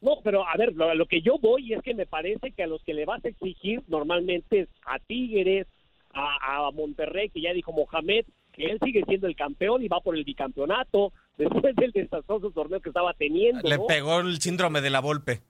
No, 0.01 0.17
pero 0.23 0.47
a 0.47 0.57
ver, 0.57 0.73
lo, 0.73 0.93
lo 0.95 1.05
que 1.05 1.21
yo 1.21 1.37
voy 1.39 1.73
es 1.73 1.81
que 1.83 1.93
me 1.93 2.07
parece 2.07 2.51
que 2.51 2.63
a 2.63 2.67
los 2.67 2.83
que 2.83 2.93
le 2.93 3.05
vas 3.05 3.23
a 3.23 3.29
exigir 3.29 3.83
normalmente 3.87 4.61
es 4.61 4.69
a 4.85 4.97
Tigres, 4.99 5.67
a, 6.13 6.67
a 6.67 6.71
Monterrey, 6.71 7.29
que 7.29 7.41
ya 7.41 7.53
dijo 7.53 7.71
Mohamed, 7.71 8.25
que 8.51 8.65
él 8.65 8.79
sigue 8.83 9.03
siendo 9.07 9.27
el 9.27 9.35
campeón 9.35 9.83
y 9.83 9.87
va 9.87 9.99
por 10.01 10.15
el 10.15 10.23
bicampeonato 10.23 11.13
después 11.37 11.75
del 11.75 11.91
desastroso 11.91 12.51
torneo 12.51 12.79
que 12.79 12.89
estaba 12.89 13.13
teniendo. 13.13 13.67
Le 13.67 13.77
¿no? 13.77 13.87
pegó 13.87 14.19
el 14.19 14.39
síndrome 14.41 14.81
de 14.81 14.89
la 14.89 14.99
Volpe. 14.99 15.41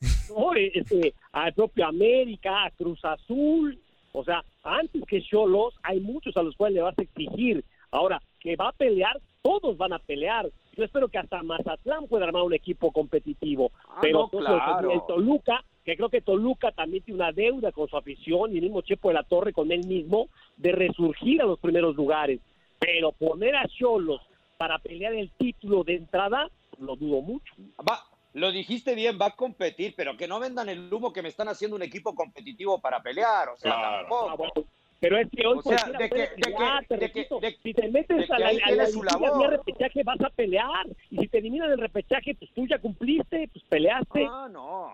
¿no? 0.30 0.54
Este, 0.54 1.14
al 1.32 1.52
propio 1.54 1.86
América, 1.86 2.64
a 2.64 2.70
Cruz 2.70 3.04
Azul. 3.04 3.78
O 4.12 4.24
sea, 4.24 4.42
antes 4.62 5.02
que 5.06 5.22
Cholos, 5.22 5.74
hay 5.82 6.00
muchos 6.00 6.36
a 6.36 6.42
los 6.42 6.56
cuales 6.56 6.76
le 6.76 6.82
vas 6.82 6.98
a 6.98 7.02
exigir. 7.02 7.64
Ahora, 7.90 8.20
que 8.40 8.56
va 8.56 8.68
a 8.68 8.72
pelear, 8.72 9.20
todos 9.42 9.76
van 9.76 9.92
a 9.92 9.98
pelear. 9.98 10.50
Yo 10.78 10.84
espero 10.84 11.08
que 11.08 11.18
hasta 11.18 11.42
Mazatlán 11.42 12.06
pueda 12.06 12.24
armar 12.26 12.42
un 12.44 12.54
equipo 12.54 12.92
competitivo. 12.92 13.72
Ah, 13.88 13.98
pero 14.00 14.30
no, 14.32 14.38
claro. 14.38 14.92
el 14.92 15.00
Toluca, 15.08 15.64
que 15.84 15.96
creo 15.96 16.08
que 16.08 16.20
Toluca 16.20 16.70
también 16.70 17.02
tiene 17.02 17.20
una 17.20 17.32
deuda 17.32 17.72
con 17.72 17.88
su 17.88 17.96
afición 17.96 18.52
y 18.54 18.58
el 18.58 18.62
mismo 18.62 18.82
Chepo 18.82 19.08
de 19.08 19.14
la 19.14 19.24
Torre 19.24 19.52
con 19.52 19.72
él 19.72 19.84
mismo 19.84 20.28
de 20.56 20.70
resurgir 20.70 21.42
a 21.42 21.46
los 21.46 21.58
primeros 21.58 21.96
lugares. 21.96 22.38
Pero 22.78 23.10
poner 23.10 23.56
a 23.56 23.66
Cholos 23.66 24.20
para 24.56 24.78
pelear 24.78 25.14
el 25.14 25.32
título 25.32 25.82
de 25.82 25.96
entrada, 25.96 26.48
lo 26.78 26.94
dudo 26.94 27.22
mucho. 27.22 27.52
Va, 27.80 27.98
lo 28.34 28.52
dijiste 28.52 28.94
bien, 28.94 29.18
va 29.20 29.26
a 29.26 29.30
competir, 29.36 29.94
pero 29.96 30.16
que 30.16 30.28
no 30.28 30.38
vendan 30.38 30.68
el 30.68 30.92
humo 30.94 31.12
que 31.12 31.22
me 31.22 31.28
están 31.28 31.48
haciendo 31.48 31.74
un 31.74 31.82
equipo 31.82 32.14
competitivo 32.14 32.80
para 32.80 33.02
pelear, 33.02 33.48
o 33.48 33.56
sea, 33.56 33.72
Claro. 33.74 33.96
tampoco. 34.02 34.30
Ah, 34.30 34.34
bueno, 34.36 34.68
pero 35.00 35.16
es 35.18 35.28
que 35.30 35.46
hoy 35.46 35.58
O 35.58 35.62
sea, 35.62 35.76
de 35.98 36.08
que- 36.10 36.16
de 36.16 36.28
pelear, 36.28 36.80
que- 36.80 36.86
te 36.88 36.94
de 36.96 37.12
que- 37.12 37.20
repito, 37.20 37.40
de- 37.40 37.56
si 37.62 37.74
te 37.74 37.88
metes 37.88 38.16
de 38.16 38.24
a 38.34 38.36
que 38.36 38.42
la, 38.42 38.48
a 38.66 38.70
la 38.72 38.86
su 38.86 39.02
labor. 39.02 39.38
vía 39.38 39.48
repechaje 39.50 40.02
vas 40.04 40.20
a 40.20 40.30
pelear 40.30 40.86
y 41.10 41.18
si 41.18 41.28
te 41.28 41.38
eliminan 41.38 41.70
el 41.70 41.78
repechaje 41.78 42.34
pues 42.34 42.50
tú 42.54 42.66
ya 42.66 42.78
cumpliste, 42.78 43.48
pues 43.52 43.64
peleaste. 43.68 44.26
Ah, 44.28 44.48
no. 44.50 44.90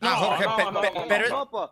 No, 0.00 0.08
Jorge, 0.16 0.44
no, 0.44 0.56
pe- 0.56 0.64
no, 0.72 0.80
pe- 0.80 0.90
no, 0.94 1.04
pero, 1.08 1.28
no, 1.28 1.50
pues, 1.50 1.70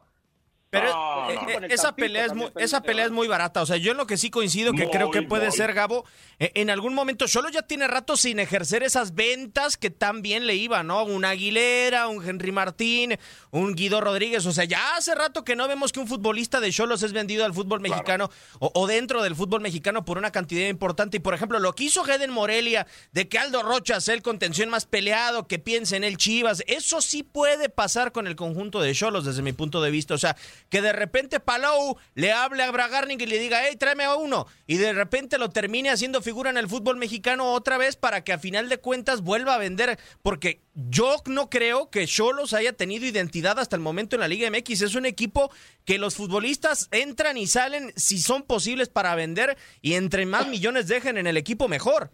pero, 0.70 0.86
No, 0.92 1.30
eh, 1.30 1.34
no. 1.34 1.50
eh, 1.66 1.68
esa 1.70 1.94
pelea 1.94 2.26
es 2.26 2.34
muy, 2.34 2.50
esa 2.56 2.82
pelea 2.82 3.06
es 3.06 3.10
muy 3.10 3.26
barata. 3.28 3.62
O 3.62 3.66
sea, 3.66 3.76
yo 3.76 3.92
en 3.92 3.96
lo 3.96 4.06
que 4.06 4.16
sí 4.16 4.30
coincido 4.30 4.72
que 4.72 4.84
Muy, 4.84 4.90
creo 4.92 5.10
que 5.10 5.22
puede 5.22 5.48
muy. 5.48 5.56
ser 5.56 5.72
Gabo, 5.72 6.04
eh, 6.38 6.52
en 6.54 6.70
algún 6.70 6.94
momento 6.94 7.26
solo 7.28 7.48
ya 7.48 7.62
tiene 7.62 7.86
rato 7.88 8.16
sin 8.16 8.38
ejercer 8.38 8.82
esas 8.82 9.14
ventas 9.14 9.76
que 9.76 9.90
tan 9.90 10.22
bien 10.22 10.46
le 10.46 10.54
iban, 10.56 10.86
¿no? 10.86 11.04
Un 11.04 11.24
Aguilera, 11.24 12.08
un 12.08 12.26
Henry 12.26 12.52
Martín, 12.52 13.16
un 13.50 13.74
Guido 13.74 14.00
Rodríguez. 14.00 14.44
O 14.46 14.52
sea, 14.52 14.64
ya 14.64 14.96
hace 14.96 15.14
rato 15.14 15.44
que 15.44 15.56
no 15.56 15.68
vemos 15.68 15.92
que 15.92 16.00
un 16.00 16.06
futbolista 16.08 16.60
de 16.60 16.70
Cholos 16.70 17.02
es 17.02 17.12
vendido 17.12 17.44
al 17.44 17.54
fútbol 17.54 17.80
mexicano 17.80 18.30
o, 18.58 18.70
o 18.74 18.86
dentro 18.86 19.22
del 19.22 19.34
fútbol 19.36 19.60
mexicano 19.60 20.04
por 20.04 20.18
una 20.18 20.30
cantidad 20.32 20.68
importante. 20.68 21.16
Y 21.16 21.20
por 21.20 21.34
ejemplo, 21.34 21.58
lo 21.60 21.74
que 21.74 21.84
hizo 21.84 22.04
Heden 22.06 22.30
Morelia, 22.30 22.86
de 23.12 23.28
que 23.28 23.38
Aldo 23.38 23.62
Rocha 23.62 24.00
sea 24.00 24.14
el 24.14 24.22
contención 24.22 24.68
más 24.68 24.86
peleado, 24.86 25.46
que 25.46 25.58
piense 25.58 25.96
en 25.96 26.04
el 26.04 26.16
Chivas, 26.18 26.62
eso 26.66 27.00
sí 27.00 27.22
puede 27.22 27.68
pasar 27.68 28.12
con 28.12 28.26
el 28.26 28.36
conjunto 28.36 28.80
de 28.80 28.94
Cholos 28.94 29.24
desde 29.24 29.42
mi 29.42 29.52
punto 29.52 29.80
de 29.80 29.90
vista. 29.90 30.14
O 30.14 30.18
sea, 30.18 30.36
que 30.68 30.82
de 30.82 30.92
repente 30.92 31.40
Palau 31.40 31.96
le 32.14 32.32
hable 32.32 32.62
a 32.62 32.70
Bragarnik 32.70 33.20
y 33.22 33.26
le 33.26 33.38
diga, 33.38 33.60
hey, 33.64 33.76
tráeme 33.76 34.04
a 34.04 34.16
uno. 34.16 34.46
Y 34.66 34.76
de 34.76 34.92
repente 34.92 35.38
lo 35.38 35.50
termine 35.50 35.90
haciendo 35.90 36.20
figura 36.22 36.50
en 36.50 36.58
el 36.58 36.68
fútbol 36.68 36.96
mexicano 36.96 37.52
otra 37.52 37.78
vez 37.78 37.96
para 37.96 38.22
que 38.22 38.32
a 38.32 38.38
final 38.38 38.68
de 38.68 38.78
cuentas 38.78 39.22
vuelva 39.22 39.54
a 39.54 39.58
vender. 39.58 39.98
Porque 40.22 40.60
yo 40.74 41.16
no 41.26 41.48
creo 41.50 41.90
que 41.90 42.06
Cholos 42.06 42.52
haya 42.52 42.72
tenido 42.72 43.06
identidad 43.06 43.58
hasta 43.58 43.76
el 43.76 43.82
momento 43.82 44.16
en 44.16 44.20
la 44.20 44.28
Liga 44.28 44.50
MX. 44.50 44.82
Es 44.82 44.94
un 44.94 45.06
equipo 45.06 45.50
que 45.84 45.98
los 45.98 46.16
futbolistas 46.16 46.88
entran 46.90 47.36
y 47.38 47.46
salen 47.46 47.92
si 47.96 48.18
son 48.18 48.42
posibles 48.42 48.88
para 48.88 49.14
vender 49.14 49.56
y 49.80 49.94
entre 49.94 50.26
más 50.26 50.48
millones 50.48 50.88
dejen 50.88 51.16
en 51.18 51.26
el 51.26 51.36
equipo 51.36 51.68
mejor. 51.68 52.10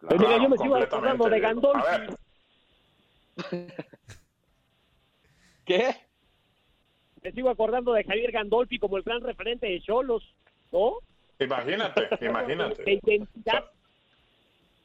Pues 0.00 0.18
mira, 0.18 0.38
yo 0.38 0.48
me 0.48 0.56
sigo 0.56 0.76
acordando 0.76 1.28
de. 1.28 1.40
Gandolfi. 1.40 2.14
¿Qué? 5.64 6.09
Me 7.22 7.32
sigo 7.32 7.50
acordando 7.50 7.92
de 7.92 8.04
Javier 8.04 8.32
Gandolfi 8.32 8.78
como 8.78 8.96
el 8.96 9.02
gran 9.02 9.22
referente 9.22 9.66
de 9.66 9.80
Cholos, 9.80 10.22
¿no? 10.72 10.94
Imagínate, 11.38 12.08
imagínate. 12.24 12.82
De 12.82 13.00
identidad. 13.02 13.64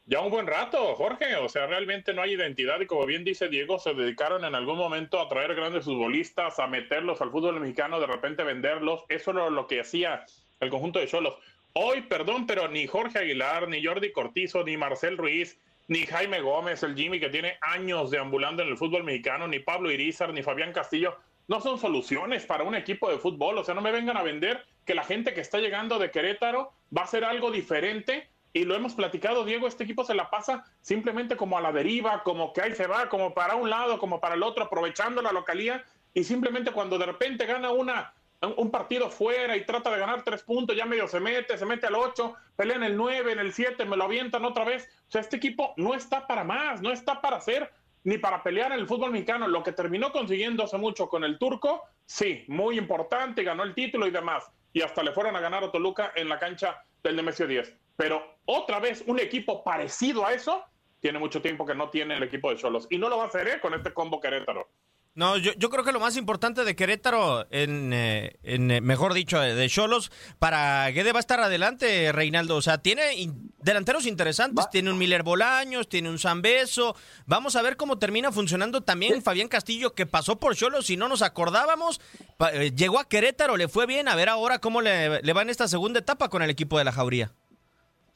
Ya 0.08 0.20
un 0.20 0.30
buen 0.30 0.46
rato, 0.46 0.94
Jorge. 0.94 1.34
O 1.36 1.48
sea, 1.48 1.66
realmente 1.66 2.14
no 2.14 2.22
hay 2.22 2.34
identidad 2.34 2.80
y 2.80 2.86
como 2.86 3.06
bien 3.06 3.24
dice 3.24 3.48
Diego, 3.48 3.78
se 3.78 3.92
dedicaron 3.92 4.44
en 4.44 4.54
algún 4.54 4.78
momento 4.78 5.20
a 5.20 5.28
traer 5.28 5.54
grandes 5.54 5.84
futbolistas, 5.84 6.60
a 6.60 6.68
meterlos 6.68 7.20
al 7.20 7.30
fútbol 7.30 7.58
mexicano, 7.58 7.98
de 7.98 8.06
repente 8.06 8.44
venderlos. 8.44 9.04
Eso 9.08 9.32
era 9.32 9.50
lo 9.50 9.66
que 9.66 9.80
hacía 9.80 10.24
el 10.60 10.70
conjunto 10.70 11.00
de 11.00 11.08
Cholos. 11.08 11.34
Hoy, 11.72 12.02
perdón, 12.02 12.46
pero 12.46 12.68
ni 12.68 12.86
Jorge 12.86 13.18
Aguilar, 13.18 13.68
ni 13.68 13.84
Jordi 13.84 14.12
Cortizo, 14.12 14.62
ni 14.62 14.76
Marcel 14.76 15.18
Ruiz, 15.18 15.58
ni 15.88 16.06
Jaime 16.06 16.40
Gómez, 16.40 16.82
el 16.82 16.94
Jimmy 16.94 17.20
que 17.20 17.28
tiene 17.28 17.58
años 17.60 18.10
deambulando 18.10 18.62
en 18.62 18.68
el 18.68 18.78
fútbol 18.78 19.04
mexicano, 19.04 19.48
ni 19.48 19.58
Pablo 19.58 19.90
Irizar, 19.90 20.32
ni 20.32 20.42
Fabián 20.42 20.72
Castillo, 20.72 21.18
no 21.48 21.60
son 21.60 21.78
soluciones 21.78 22.44
para 22.44 22.64
un 22.64 22.74
equipo 22.74 23.10
de 23.10 23.18
fútbol. 23.18 23.58
O 23.58 23.64
sea, 23.64 23.74
no 23.74 23.80
me 23.80 23.92
vengan 23.92 24.16
a 24.16 24.22
vender 24.22 24.64
que 24.84 24.94
la 24.94 25.04
gente 25.04 25.34
que 25.34 25.40
está 25.40 25.58
llegando 25.58 25.98
de 25.98 26.10
Querétaro 26.10 26.72
va 26.96 27.02
a 27.02 27.04
hacer 27.04 27.24
algo 27.24 27.50
diferente. 27.50 28.28
Y 28.52 28.64
lo 28.64 28.74
hemos 28.74 28.94
platicado, 28.94 29.44
Diego, 29.44 29.68
este 29.68 29.84
equipo 29.84 30.04
se 30.04 30.14
la 30.14 30.30
pasa 30.30 30.64
simplemente 30.80 31.36
como 31.36 31.58
a 31.58 31.60
la 31.60 31.72
deriva, 31.72 32.22
como 32.22 32.52
que 32.52 32.62
ahí 32.62 32.74
se 32.74 32.86
va, 32.86 33.08
como 33.08 33.34
para 33.34 33.54
un 33.54 33.68
lado, 33.68 33.98
como 33.98 34.18
para 34.18 34.34
el 34.34 34.42
otro, 34.42 34.64
aprovechando 34.64 35.20
la 35.20 35.32
localía. 35.32 35.84
Y 36.14 36.24
simplemente 36.24 36.72
cuando 36.72 36.96
de 36.96 37.04
repente 37.04 37.44
gana 37.44 37.70
una, 37.70 38.14
un 38.56 38.70
partido 38.70 39.10
fuera 39.10 39.56
y 39.56 39.66
trata 39.66 39.90
de 39.90 39.98
ganar 39.98 40.22
tres 40.24 40.42
puntos, 40.42 40.74
ya 40.74 40.86
medio 40.86 41.06
se 41.06 41.20
mete, 41.20 41.58
se 41.58 41.66
mete 41.66 41.86
al 41.86 41.96
ocho, 41.96 42.34
pelea 42.56 42.76
en 42.76 42.84
el 42.84 42.96
nueve, 42.96 43.32
en 43.32 43.38
el 43.38 43.52
siete, 43.52 43.84
me 43.84 43.96
lo 43.96 44.04
avientan 44.04 44.44
otra 44.46 44.64
vez. 44.64 44.88
O 45.08 45.10
sea, 45.10 45.20
este 45.20 45.36
equipo 45.36 45.74
no 45.76 45.94
está 45.94 46.26
para 46.26 46.42
más, 46.42 46.80
no 46.80 46.90
está 46.90 47.20
para 47.20 47.36
hacer 47.36 47.70
ni 48.06 48.18
para 48.18 48.40
pelear 48.40 48.70
en 48.70 48.78
el 48.78 48.86
fútbol 48.86 49.10
mexicano. 49.10 49.48
Lo 49.48 49.64
que 49.64 49.72
terminó 49.72 50.12
consiguiendo 50.12 50.62
hace 50.62 50.78
mucho 50.78 51.08
con 51.08 51.24
el 51.24 51.38
turco, 51.38 51.82
sí, 52.06 52.44
muy 52.46 52.78
importante, 52.78 53.42
ganó 53.42 53.64
el 53.64 53.74
título 53.74 54.06
y 54.06 54.12
demás. 54.12 54.48
Y 54.72 54.80
hasta 54.80 55.02
le 55.02 55.10
fueron 55.10 55.34
a 55.34 55.40
ganar 55.40 55.64
a 55.64 55.72
Toluca 55.72 56.12
en 56.14 56.28
la 56.28 56.38
cancha 56.38 56.84
del 57.02 57.16
Nemesio 57.16 57.48
10. 57.48 57.76
Pero 57.96 58.38
otra 58.44 58.78
vez, 58.78 59.02
un 59.08 59.18
equipo 59.18 59.64
parecido 59.64 60.24
a 60.24 60.32
eso, 60.32 60.64
tiene 61.00 61.18
mucho 61.18 61.42
tiempo 61.42 61.66
que 61.66 61.74
no 61.74 61.90
tiene 61.90 62.16
el 62.16 62.22
equipo 62.22 62.48
de 62.50 62.56
Cholos. 62.56 62.86
Y 62.90 62.98
no 62.98 63.08
lo 63.08 63.16
va 63.16 63.24
a 63.24 63.26
hacer 63.26 63.48
¿eh? 63.48 63.60
con 63.60 63.74
este 63.74 63.92
combo 63.92 64.20
Querétaro. 64.20 64.68
No, 65.16 65.38
yo, 65.38 65.52
yo 65.56 65.70
creo 65.70 65.82
que 65.82 65.92
lo 65.92 65.98
más 65.98 66.16
importante 66.18 66.62
de 66.62 66.76
Querétaro, 66.76 67.46
en, 67.50 67.90
eh, 67.94 68.36
en 68.42 68.70
eh, 68.70 68.80
mejor 68.82 69.14
dicho, 69.14 69.42
eh, 69.42 69.54
de 69.54 69.68
Cholos, 69.70 70.12
para 70.38 70.90
Guede 70.90 71.12
va 71.12 71.18
a 71.18 71.20
estar 71.20 71.40
adelante, 71.40 72.12
Reinaldo. 72.12 72.54
O 72.56 72.60
sea, 72.60 72.76
tiene 72.78 73.14
in- 73.14 73.50
delanteros 73.62 74.04
interesantes. 74.04 74.68
Tiene 74.70 74.90
un 74.90 74.98
Miller 74.98 75.22
Bolaños, 75.22 75.88
tiene 75.88 76.10
un 76.10 76.18
Zambeso. 76.18 76.94
Vamos 77.24 77.56
a 77.56 77.62
ver 77.62 77.78
cómo 77.78 77.98
termina 77.98 78.30
funcionando 78.30 78.82
también 78.82 79.22
Fabián 79.22 79.48
Castillo, 79.48 79.94
que 79.94 80.04
pasó 80.04 80.38
por 80.38 80.54
Cholos 80.54 80.90
y 80.90 80.98
no 80.98 81.08
nos 81.08 81.22
acordábamos. 81.22 81.98
Eh, 82.52 82.72
llegó 82.76 82.98
a 83.00 83.08
Querétaro, 83.08 83.56
le 83.56 83.68
fue 83.68 83.86
bien. 83.86 84.08
A 84.08 84.16
ver 84.16 84.28
ahora 84.28 84.58
cómo 84.58 84.82
le, 84.82 85.22
le 85.22 85.32
va 85.32 85.40
en 85.40 85.48
esta 85.48 85.66
segunda 85.66 85.98
etapa 85.98 86.28
con 86.28 86.42
el 86.42 86.50
equipo 86.50 86.76
de 86.76 86.84
la 86.84 86.92
Jauría. 86.92 87.32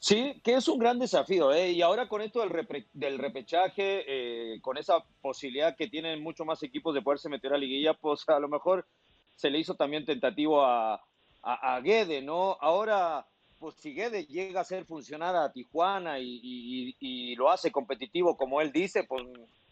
Sí, 0.03 0.41
que 0.43 0.55
es 0.55 0.67
un 0.67 0.79
gran 0.79 0.97
desafío, 0.97 1.53
¿eh? 1.53 1.71
Y 1.73 1.83
ahora 1.83 2.09
con 2.09 2.23
esto 2.23 2.39
del, 2.39 2.49
repre- 2.49 2.87
del 2.91 3.19
repechaje, 3.19 4.03
eh, 4.07 4.59
con 4.61 4.77
esa 4.79 5.03
posibilidad 5.21 5.75
que 5.75 5.87
tienen 5.87 6.23
muchos 6.23 6.43
más 6.47 6.63
equipos 6.63 6.95
de 6.95 7.03
poderse 7.03 7.29
meter 7.29 7.53
a 7.53 7.57
liguilla, 7.59 7.93
pues 7.93 8.27
a 8.27 8.39
lo 8.39 8.49
mejor 8.49 8.87
se 9.35 9.51
le 9.51 9.59
hizo 9.59 9.75
también 9.75 10.03
tentativo 10.03 10.65
a, 10.65 10.95
a, 11.43 11.75
a 11.75 11.79
Guede, 11.81 12.23
¿no? 12.23 12.57
Ahora, 12.61 13.27
pues 13.59 13.75
si 13.75 13.93
Guede 13.93 14.25
llega 14.25 14.59
a 14.59 14.63
hacer 14.63 14.85
funcionar 14.85 15.35
a 15.35 15.51
Tijuana 15.51 16.17
y, 16.17 16.39
y- 16.43 16.95
y 16.99 17.35
lo 17.35 17.51
hace 17.51 17.71
competitivo 17.71 18.35
como 18.35 18.59
él 18.59 18.71
dice, 18.71 19.03
pues 19.03 19.23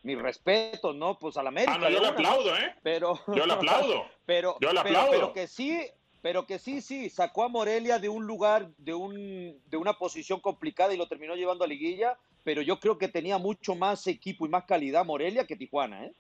mis 0.03 0.17
respetos, 0.21 0.95
¿no? 0.95 1.17
Pues 1.17 1.37
a 1.37 1.43
la 1.43 1.49
América. 1.49 1.73
Ah, 1.73 1.79
no, 1.79 1.89
yo 1.89 1.99
le 2.01 2.07
aplaudo, 2.07 2.55
¿eh? 2.55 2.75
Pero, 2.83 3.19
Yo 3.35 3.47
le 3.47 3.53
aplaudo. 3.53 4.05
pero, 4.27 4.57
Yo 4.61 4.71
le 4.73 4.81
pero- 4.83 4.99
aplaudo. 4.99 5.09
pero 5.11 5.33
que 5.33 5.47
sí, 5.47 5.81
pero 6.21 6.45
que 6.45 6.59
sí, 6.59 6.81
sí, 6.81 7.09
sacó 7.09 7.43
a 7.43 7.49
Morelia 7.49 7.99
de 7.99 8.09
un 8.09 8.25
lugar, 8.25 8.69
de 8.77 8.93
un, 8.93 9.57
de 9.69 9.77
una 9.77 9.93
posición 9.93 10.39
complicada 10.39 10.93
y 10.93 10.97
lo 10.97 11.07
terminó 11.07 11.35
llevando 11.35 11.63
a 11.63 11.67
liguilla, 11.67 12.17
pero 12.43 12.61
yo 12.61 12.79
creo 12.79 12.97
que 12.97 13.07
tenía 13.07 13.37
mucho 13.37 13.75
más 13.75 14.05
equipo 14.07 14.45
y 14.45 14.49
más 14.49 14.65
calidad 14.65 15.05
Morelia 15.05 15.45
que 15.45 15.55
Tijuana, 15.55 16.05
¿eh? 16.05 16.13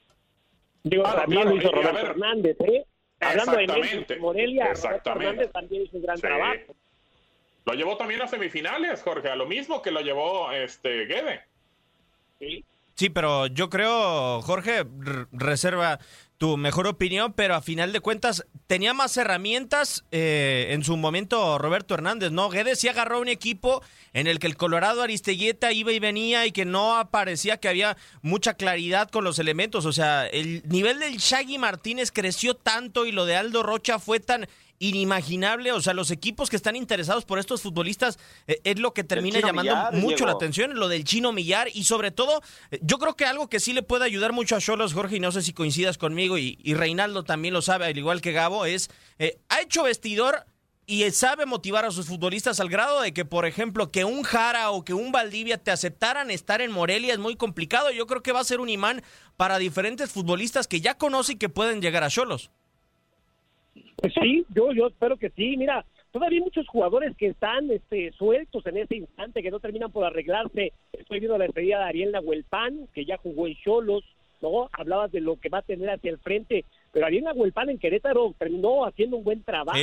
Digo, 0.83 1.03
Claro, 1.03 1.19
también 1.21 1.41
claro, 1.43 1.57
hizo 1.57 1.71
Roberto. 1.71 1.99
Hernández, 2.11 2.57
¿eh? 2.61 2.85
Hablando 3.19 3.51
de 3.57 3.67
Memphis, 3.67 4.19
Morelia, 4.19 4.63
Roberto 4.65 4.87
exactamente. 4.87 5.27
Hernández 5.27 5.51
también 5.51 5.83
hizo 5.83 5.97
un 5.97 6.03
gran 6.03 6.15
Sí. 6.17 6.21
trabajo. 6.21 6.75
Lo 7.65 7.73
llevó 7.73 7.97
también 7.97 8.21
a 8.21 8.27
semifinales, 8.27 9.01
Jorge, 9.03 9.29
a 9.29 9.35
lo 9.35 9.45
mismo 9.45 9.81
que 9.81 9.91
lo 9.91 9.99
llevó 9.99 10.51
este 10.53 11.05
Guede. 11.05 11.41
Sí. 12.39 12.63
Sí, 12.95 13.09
pero 13.09 13.47
yo 13.47 13.69
creo, 13.69 14.41
Jorge, 14.41 14.85
reserva 15.31 15.99
tu 16.39 16.55
mejor 16.55 16.87
opinión, 16.87 17.33
pero 17.33 17.53
a 17.53 17.61
final 17.61 17.91
de 17.91 17.99
cuentas 17.99 18.45
tenía 18.65 18.93
más 18.93 19.17
herramientas 19.17 20.05
eh, 20.11 20.67
en 20.69 20.85
su 20.85 20.95
momento 20.95 21.57
Roberto 21.57 21.93
Hernández, 21.93 22.31
¿no? 22.31 22.49
Guedes 22.49 22.79
sí 22.79 22.87
agarró 22.87 23.19
un 23.19 23.27
equipo 23.27 23.83
en 24.13 24.25
el 24.25 24.39
que 24.39 24.47
el 24.47 24.55
Colorado 24.55 25.01
Aristeguieta 25.01 25.73
iba 25.73 25.91
y 25.91 25.99
venía 25.99 26.45
y 26.45 26.53
que 26.53 26.63
no 26.63 26.95
aparecía 26.95 27.57
que 27.57 27.67
había 27.67 27.97
mucha 28.21 28.53
claridad 28.53 29.09
con 29.09 29.25
los 29.25 29.37
elementos, 29.37 29.85
o 29.85 29.91
sea, 29.91 30.27
el 30.27 30.63
nivel 30.65 30.99
del 30.99 31.17
Shaggy 31.17 31.57
Martínez 31.57 32.09
creció 32.09 32.55
tanto 32.55 33.05
y 33.05 33.11
lo 33.11 33.25
de 33.25 33.35
Aldo 33.35 33.61
Rocha 33.61 33.99
fue 33.99 34.21
tan 34.21 34.47
inimaginable. 34.79 35.71
O 35.73 35.81
sea, 35.81 35.93
los 35.93 36.09
equipos 36.09 36.49
que 36.49 36.55
están 36.55 36.75
interesados 36.75 37.25
por 37.25 37.37
estos 37.37 37.61
futbolistas 37.61 38.17
eh, 38.47 38.59
es 38.63 38.79
lo 38.79 38.93
que 38.93 39.03
termina 39.03 39.39
llamando 39.39 39.91
mucho 39.93 40.25
la 40.25 40.31
atención, 40.31 40.75
lo 40.75 40.87
del 40.87 41.03
chino 41.03 41.31
Millar. 41.31 41.67
Y 41.73 41.83
sobre 41.83 42.11
todo, 42.11 42.41
eh, 42.71 42.79
yo 42.81 42.97
creo 42.97 43.15
que 43.15 43.25
algo 43.25 43.49
que 43.49 43.59
sí 43.59 43.73
le 43.73 43.83
puede 43.83 44.05
ayudar 44.05 44.33
mucho 44.33 44.55
a 44.55 44.59
Cholos, 44.59 44.93
Jorge, 44.93 45.17
y 45.17 45.19
no 45.19 45.31
sé 45.31 45.41
si 45.41 45.53
coincidas 45.53 45.97
conmigo, 45.97 46.37
y, 46.37 46.57
Reinaldo 46.79 47.23
también 47.23 47.53
lo 47.53 47.61
sabe, 47.61 47.85
al 47.85 47.97
igual 47.97 48.21
que 48.21 48.31
Gabo, 48.31 48.65
es, 48.65 48.89
eh, 49.17 49.39
ha 49.49 49.61
hecho 49.61 49.83
vestidor 49.83 50.45
y 50.85 51.09
sabe 51.11 51.45
motivar 51.45 51.85
a 51.85 51.91
sus 51.91 52.07
futbolistas 52.07 52.59
al 52.59 52.69
grado 52.69 53.01
de 53.01 53.13
que, 53.13 53.23
por 53.23 53.45
ejemplo, 53.45 53.91
que 53.91 54.05
un 54.05 54.23
Jara 54.23 54.71
o 54.71 54.83
que 54.83 54.95
un 54.95 55.11
Valdivia 55.11 55.57
te 55.59 55.69
aceptaran 55.69 56.31
estar 56.31 56.61
en 56.61 56.71
Morelia 56.71 57.13
es 57.13 57.19
muy 57.19 57.35
complicado. 57.35 57.91
Yo 57.91 58.07
creo 58.07 58.23
que 58.23 58.31
va 58.31 58.39
a 58.39 58.43
ser 58.43 58.59
un 58.59 58.69
imán 58.69 59.03
para 59.37 59.59
diferentes 59.59 60.09
futbolistas 60.11 60.67
que 60.67 60.81
ya 60.81 60.97
conoce 60.97 61.33
y 61.33 61.35
que 61.35 61.47
pueden 61.47 61.81
llegar 61.81 62.03
a 62.03 62.09
Cholos. 62.09 62.49
Pues 64.01 64.13
sí, 64.21 64.45
yo, 64.53 64.71
yo 64.71 64.87
espero 64.87 65.17
que 65.17 65.29
sí. 65.31 65.57
Mira, 65.57 65.85
todavía 66.11 66.39
hay 66.39 66.43
muchos 66.43 66.67
jugadores 66.67 67.15
que 67.17 67.27
están 67.27 67.69
este, 67.71 68.11
sueltos 68.11 68.65
en 68.65 68.77
este 68.77 68.97
instante, 68.97 69.41
que 69.41 69.51
no 69.51 69.59
terminan 69.59 69.91
por 69.91 70.05
arreglarse. 70.05 70.73
Estoy 70.93 71.19
viendo 71.19 71.37
la 71.37 71.45
despedida 71.45 71.79
de 71.79 71.85
Ariel 71.85 72.11
Nahuelpan, 72.11 72.87
que 72.93 73.05
ya 73.05 73.17
jugó 73.17 73.47
en 73.47 73.55
Cholos, 73.55 74.03
¿no? 74.41 74.69
Hablabas 74.71 75.11
de 75.11 75.21
lo 75.21 75.37
que 75.39 75.49
va 75.49 75.59
a 75.59 75.63
tener 75.63 75.89
hacia 75.89 76.11
el 76.11 76.17
frente, 76.19 76.65
pero 76.91 77.05
Ariel 77.05 77.25
Nahuelpan 77.25 77.69
en 77.69 77.79
Querétaro 77.79 78.33
terminó 78.37 78.85
haciendo 78.85 79.17
un 79.17 79.23
buen 79.23 79.43
trabajo. 79.43 79.79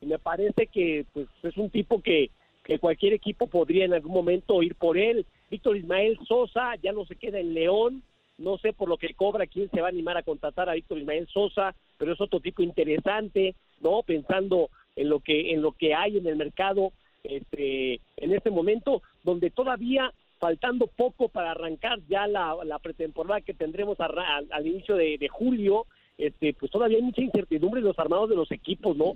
Y 0.00 0.06
me 0.06 0.18
parece 0.18 0.66
que 0.66 1.06
pues 1.12 1.26
es 1.42 1.56
un 1.56 1.70
tipo 1.70 2.02
que, 2.02 2.30
que 2.64 2.78
cualquier 2.78 3.14
equipo 3.14 3.46
podría 3.46 3.84
en 3.84 3.94
algún 3.94 4.12
momento 4.12 4.62
ir 4.62 4.74
por 4.74 4.98
él. 4.98 5.26
Víctor 5.50 5.76
Ismael 5.76 6.18
Sosa 6.26 6.74
ya 6.82 6.92
no 6.92 7.04
se 7.06 7.16
queda 7.16 7.38
en 7.38 7.54
León, 7.54 8.02
no 8.38 8.58
sé 8.58 8.72
por 8.72 8.88
lo 8.88 8.98
que 8.98 9.14
cobra 9.14 9.46
quién 9.46 9.70
se 9.70 9.80
va 9.80 9.88
a 9.88 9.90
animar 9.90 10.16
a 10.16 10.22
contratar 10.22 10.68
a 10.68 10.74
Víctor 10.74 10.98
Ismael 10.98 11.26
Sosa, 11.28 11.74
pero 11.96 12.12
es 12.12 12.20
otro 12.20 12.40
tipo 12.40 12.62
interesante, 12.62 13.54
¿no? 13.80 14.02
Pensando 14.02 14.70
en 14.94 15.08
lo 15.08 15.20
que 15.20 15.52
en 15.52 15.62
lo 15.62 15.72
que 15.72 15.94
hay 15.94 16.18
en 16.18 16.26
el 16.26 16.36
mercado 16.36 16.92
este 17.22 18.00
en 18.16 18.32
este 18.32 18.50
momento 18.50 19.02
donde 19.22 19.50
todavía 19.50 20.12
faltando 20.38 20.86
poco 20.86 21.28
para 21.28 21.52
arrancar 21.52 21.98
ya 22.08 22.26
la, 22.26 22.78
pretemporada 22.82 23.40
que 23.40 23.54
tendremos 23.54 23.98
al, 24.00 24.66
inicio 24.66 24.94
de, 24.94 25.16
de, 25.18 25.28
julio, 25.28 25.86
este, 26.18 26.54
pues 26.54 26.70
todavía 26.70 26.98
hay 26.98 27.02
mucha 27.02 27.22
incertidumbre 27.22 27.80
en 27.80 27.86
los 27.86 27.98
armados 27.98 28.28
de 28.28 28.36
los 28.36 28.50
equipos, 28.52 28.96
¿no? 28.96 29.14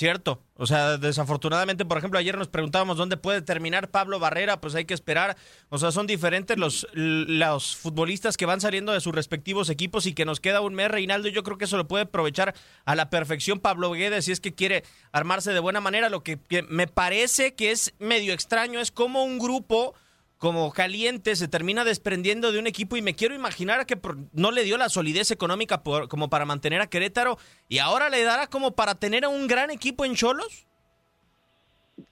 Cierto, 0.00 0.42
o 0.54 0.64
sea, 0.64 0.96
desafortunadamente, 0.96 1.84
por 1.84 1.98
ejemplo, 1.98 2.18
ayer 2.18 2.38
nos 2.38 2.48
preguntábamos 2.48 2.96
dónde 2.96 3.18
puede 3.18 3.42
terminar 3.42 3.90
Pablo 3.90 4.18
Barrera, 4.18 4.58
pues 4.58 4.74
hay 4.74 4.86
que 4.86 4.94
esperar, 4.94 5.36
o 5.68 5.76
sea, 5.76 5.92
son 5.92 6.06
diferentes 6.06 6.56
los, 6.56 6.86
los 6.94 7.76
futbolistas 7.76 8.38
que 8.38 8.46
van 8.46 8.62
saliendo 8.62 8.92
de 8.92 9.02
sus 9.02 9.14
respectivos 9.14 9.68
equipos 9.68 10.06
y 10.06 10.14
que 10.14 10.24
nos 10.24 10.40
queda 10.40 10.62
un 10.62 10.74
mes, 10.74 10.90
Reinaldo, 10.90 11.28
yo 11.28 11.42
creo 11.42 11.58
que 11.58 11.66
eso 11.66 11.76
lo 11.76 11.86
puede 11.86 12.04
aprovechar 12.04 12.54
a 12.86 12.94
la 12.94 13.10
perfección 13.10 13.60
Pablo 13.60 13.90
Guedes 13.90 14.24
si 14.24 14.32
es 14.32 14.40
que 14.40 14.54
quiere 14.54 14.84
armarse 15.12 15.52
de 15.52 15.60
buena 15.60 15.82
manera, 15.82 16.08
lo 16.08 16.22
que 16.22 16.38
me 16.70 16.86
parece 16.86 17.54
que 17.54 17.70
es 17.70 17.92
medio 17.98 18.32
extraño 18.32 18.80
es 18.80 18.90
como 18.90 19.22
un 19.22 19.38
grupo 19.38 19.94
como 20.40 20.72
caliente 20.72 21.36
se 21.36 21.48
termina 21.48 21.84
desprendiendo 21.84 22.50
de 22.50 22.58
un 22.58 22.66
equipo 22.66 22.96
y 22.96 23.02
me 23.02 23.14
quiero 23.14 23.34
imaginar 23.34 23.84
que 23.84 24.00
no 24.32 24.50
le 24.50 24.64
dio 24.64 24.78
la 24.78 24.88
solidez 24.88 25.30
económica 25.30 25.82
como 26.08 26.30
para 26.30 26.46
mantener 26.46 26.80
a 26.80 26.88
Querétaro 26.88 27.36
y 27.68 27.76
ahora 27.76 28.08
le 28.08 28.24
dará 28.24 28.46
como 28.46 28.70
para 28.70 28.94
tener 28.94 29.26
a 29.26 29.28
un 29.28 29.46
gran 29.46 29.70
equipo 29.70 30.06
en 30.06 30.14
Cholos. 30.14 30.66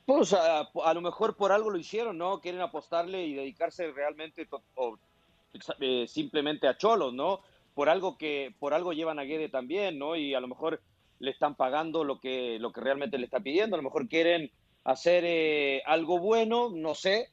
Pues 0.04 0.34
a, 0.34 0.68
lo 0.92 1.00
mejor 1.00 1.38
por 1.38 1.52
algo 1.52 1.70
lo 1.70 1.78
hicieron, 1.78 2.18
¿no? 2.18 2.42
Quieren 2.42 2.60
apostarle 2.60 3.24
y 3.24 3.32
dedicarse 3.32 3.90
realmente 3.92 4.46
o, 4.74 4.98
eh, 5.80 6.04
simplemente 6.06 6.68
a 6.68 6.76
Cholos, 6.76 7.14
¿no? 7.14 7.40
Por 7.74 7.88
algo 7.88 8.18
que 8.18 8.54
por 8.58 8.74
algo 8.74 8.92
llevan 8.92 9.18
a 9.18 9.24
Guede 9.24 9.48
también, 9.48 9.98
¿no? 9.98 10.16
Y 10.16 10.34
a 10.34 10.40
lo 10.40 10.48
mejor 10.48 10.82
le 11.18 11.30
están 11.30 11.54
pagando 11.54 12.04
lo 12.04 12.20
que 12.20 12.58
lo 12.58 12.72
que 12.72 12.82
realmente 12.82 13.16
le 13.16 13.24
está 13.24 13.40
pidiendo, 13.40 13.74
a 13.74 13.78
lo 13.78 13.84
mejor 13.84 14.06
quieren 14.06 14.50
hacer 14.84 15.24
eh, 15.26 15.82
algo 15.86 16.18
bueno, 16.18 16.68
no 16.74 16.94
sé, 16.94 17.30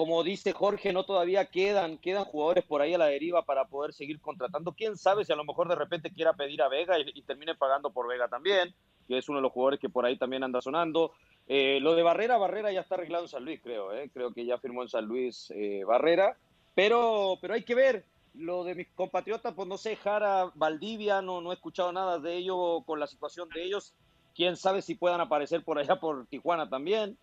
como 0.00 0.24
dice 0.24 0.54
Jorge, 0.54 0.94
no 0.94 1.04
todavía 1.04 1.44
quedan, 1.44 1.98
quedan 1.98 2.24
jugadores 2.24 2.64
por 2.64 2.80
ahí 2.80 2.94
a 2.94 2.96
la 2.96 3.04
deriva 3.04 3.44
para 3.44 3.66
poder 3.66 3.92
seguir 3.92 4.18
contratando. 4.18 4.72
Quién 4.72 4.96
sabe 4.96 5.26
si 5.26 5.32
a 5.34 5.36
lo 5.36 5.44
mejor 5.44 5.68
de 5.68 5.74
repente 5.74 6.10
quiera 6.10 6.32
pedir 6.32 6.62
a 6.62 6.68
Vega 6.68 6.98
y, 6.98 7.20
termine 7.20 7.54
pagando 7.54 7.90
por 7.90 8.08
Vega 8.08 8.26
también, 8.26 8.74
que 9.06 9.18
es 9.18 9.28
uno 9.28 9.40
de 9.40 9.42
los 9.42 9.52
jugadores 9.52 9.78
que 9.78 9.90
por 9.90 10.06
ahí 10.06 10.16
también 10.16 10.42
anda 10.42 10.62
sonando. 10.62 11.12
Eh, 11.46 11.80
lo 11.82 11.94
de 11.94 12.02
Barrera, 12.02 12.38
Barrera 12.38 12.72
ya 12.72 12.80
está 12.80 12.94
arreglado 12.94 13.24
en 13.24 13.28
San 13.28 13.44
Luis, 13.44 13.60
creo, 13.62 13.92
eh. 13.92 14.08
creo 14.10 14.32
que 14.32 14.46
ya 14.46 14.56
firmó 14.56 14.80
en 14.80 14.88
San 14.88 15.04
Luis 15.04 15.52
eh, 15.54 15.84
Barrera, 15.86 16.34
pero, 16.74 17.36
pero 17.42 17.52
hay 17.52 17.62
que 17.62 17.74
ver. 17.74 18.06
Lo 18.32 18.64
de 18.64 18.74
mis 18.74 18.88
compatriotas, 18.94 19.52
pues 19.52 19.68
no 19.68 19.76
sé, 19.76 19.96
Jara, 19.96 20.50
Valdivia, 20.54 21.20
no, 21.20 21.42
no 21.42 21.50
he 21.50 21.56
escuchado 21.56 21.92
nada 21.92 22.18
de 22.18 22.38
ello 22.38 22.84
con 22.86 22.98
la 23.00 23.06
situación 23.06 23.50
de 23.50 23.64
ellos. 23.64 23.92
Quién 24.34 24.56
sabe 24.56 24.80
si 24.80 24.94
puedan 24.94 25.20
aparecer 25.20 25.62
por 25.62 25.78
allá 25.78 26.00
por 26.00 26.26
Tijuana 26.26 26.70
también. 26.70 27.18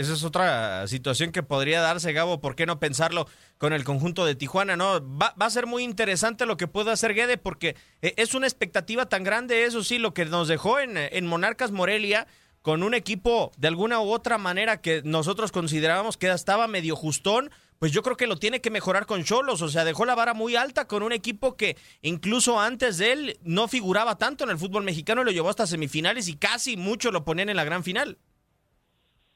Esa 0.00 0.14
es 0.14 0.24
otra 0.24 0.88
situación 0.88 1.30
que 1.30 1.42
podría 1.42 1.82
darse, 1.82 2.14
Gabo. 2.14 2.40
¿Por 2.40 2.56
qué 2.56 2.64
no 2.64 2.80
pensarlo 2.80 3.28
con 3.58 3.74
el 3.74 3.84
conjunto 3.84 4.24
de 4.24 4.34
Tijuana? 4.34 4.74
No, 4.74 4.98
va, 5.18 5.34
a 5.38 5.50
ser 5.50 5.66
muy 5.66 5.84
interesante 5.84 6.46
lo 6.46 6.56
que 6.56 6.66
pueda 6.66 6.92
hacer 6.92 7.12
Guede, 7.12 7.36
porque 7.36 7.76
eh, 8.00 8.14
es 8.16 8.32
una 8.32 8.46
expectativa 8.46 9.10
tan 9.10 9.24
grande, 9.24 9.66
eso 9.66 9.84
sí, 9.84 9.98
lo 9.98 10.14
que 10.14 10.24
nos 10.24 10.48
dejó 10.48 10.80
en, 10.80 10.96
en 10.96 11.26
Monarcas 11.26 11.70
Morelia, 11.70 12.26
con 12.62 12.82
un 12.82 12.94
equipo 12.94 13.52
de 13.58 13.68
alguna 13.68 14.00
u 14.00 14.10
otra 14.10 14.38
manera 14.38 14.80
que 14.80 15.02
nosotros 15.04 15.52
considerábamos 15.52 16.16
que 16.16 16.30
estaba 16.30 16.66
medio 16.66 16.96
justón, 16.96 17.50
pues 17.78 17.92
yo 17.92 18.02
creo 18.02 18.16
que 18.16 18.26
lo 18.26 18.38
tiene 18.38 18.62
que 18.62 18.70
mejorar 18.70 19.04
con 19.04 19.22
Cholos. 19.22 19.60
O 19.60 19.68
sea, 19.68 19.84
dejó 19.84 20.06
la 20.06 20.14
vara 20.14 20.32
muy 20.32 20.56
alta 20.56 20.86
con 20.86 21.02
un 21.02 21.12
equipo 21.12 21.58
que 21.58 21.76
incluso 22.00 22.58
antes 22.58 22.96
de 22.96 23.12
él 23.12 23.38
no 23.42 23.68
figuraba 23.68 24.16
tanto 24.16 24.44
en 24.44 24.50
el 24.50 24.58
fútbol 24.58 24.82
mexicano, 24.82 25.24
lo 25.24 25.30
llevó 25.30 25.50
hasta 25.50 25.66
semifinales 25.66 26.26
y 26.28 26.36
casi 26.36 26.78
mucho 26.78 27.10
lo 27.10 27.22
ponían 27.22 27.50
en 27.50 27.56
la 27.56 27.64
gran 27.64 27.84
final. 27.84 28.16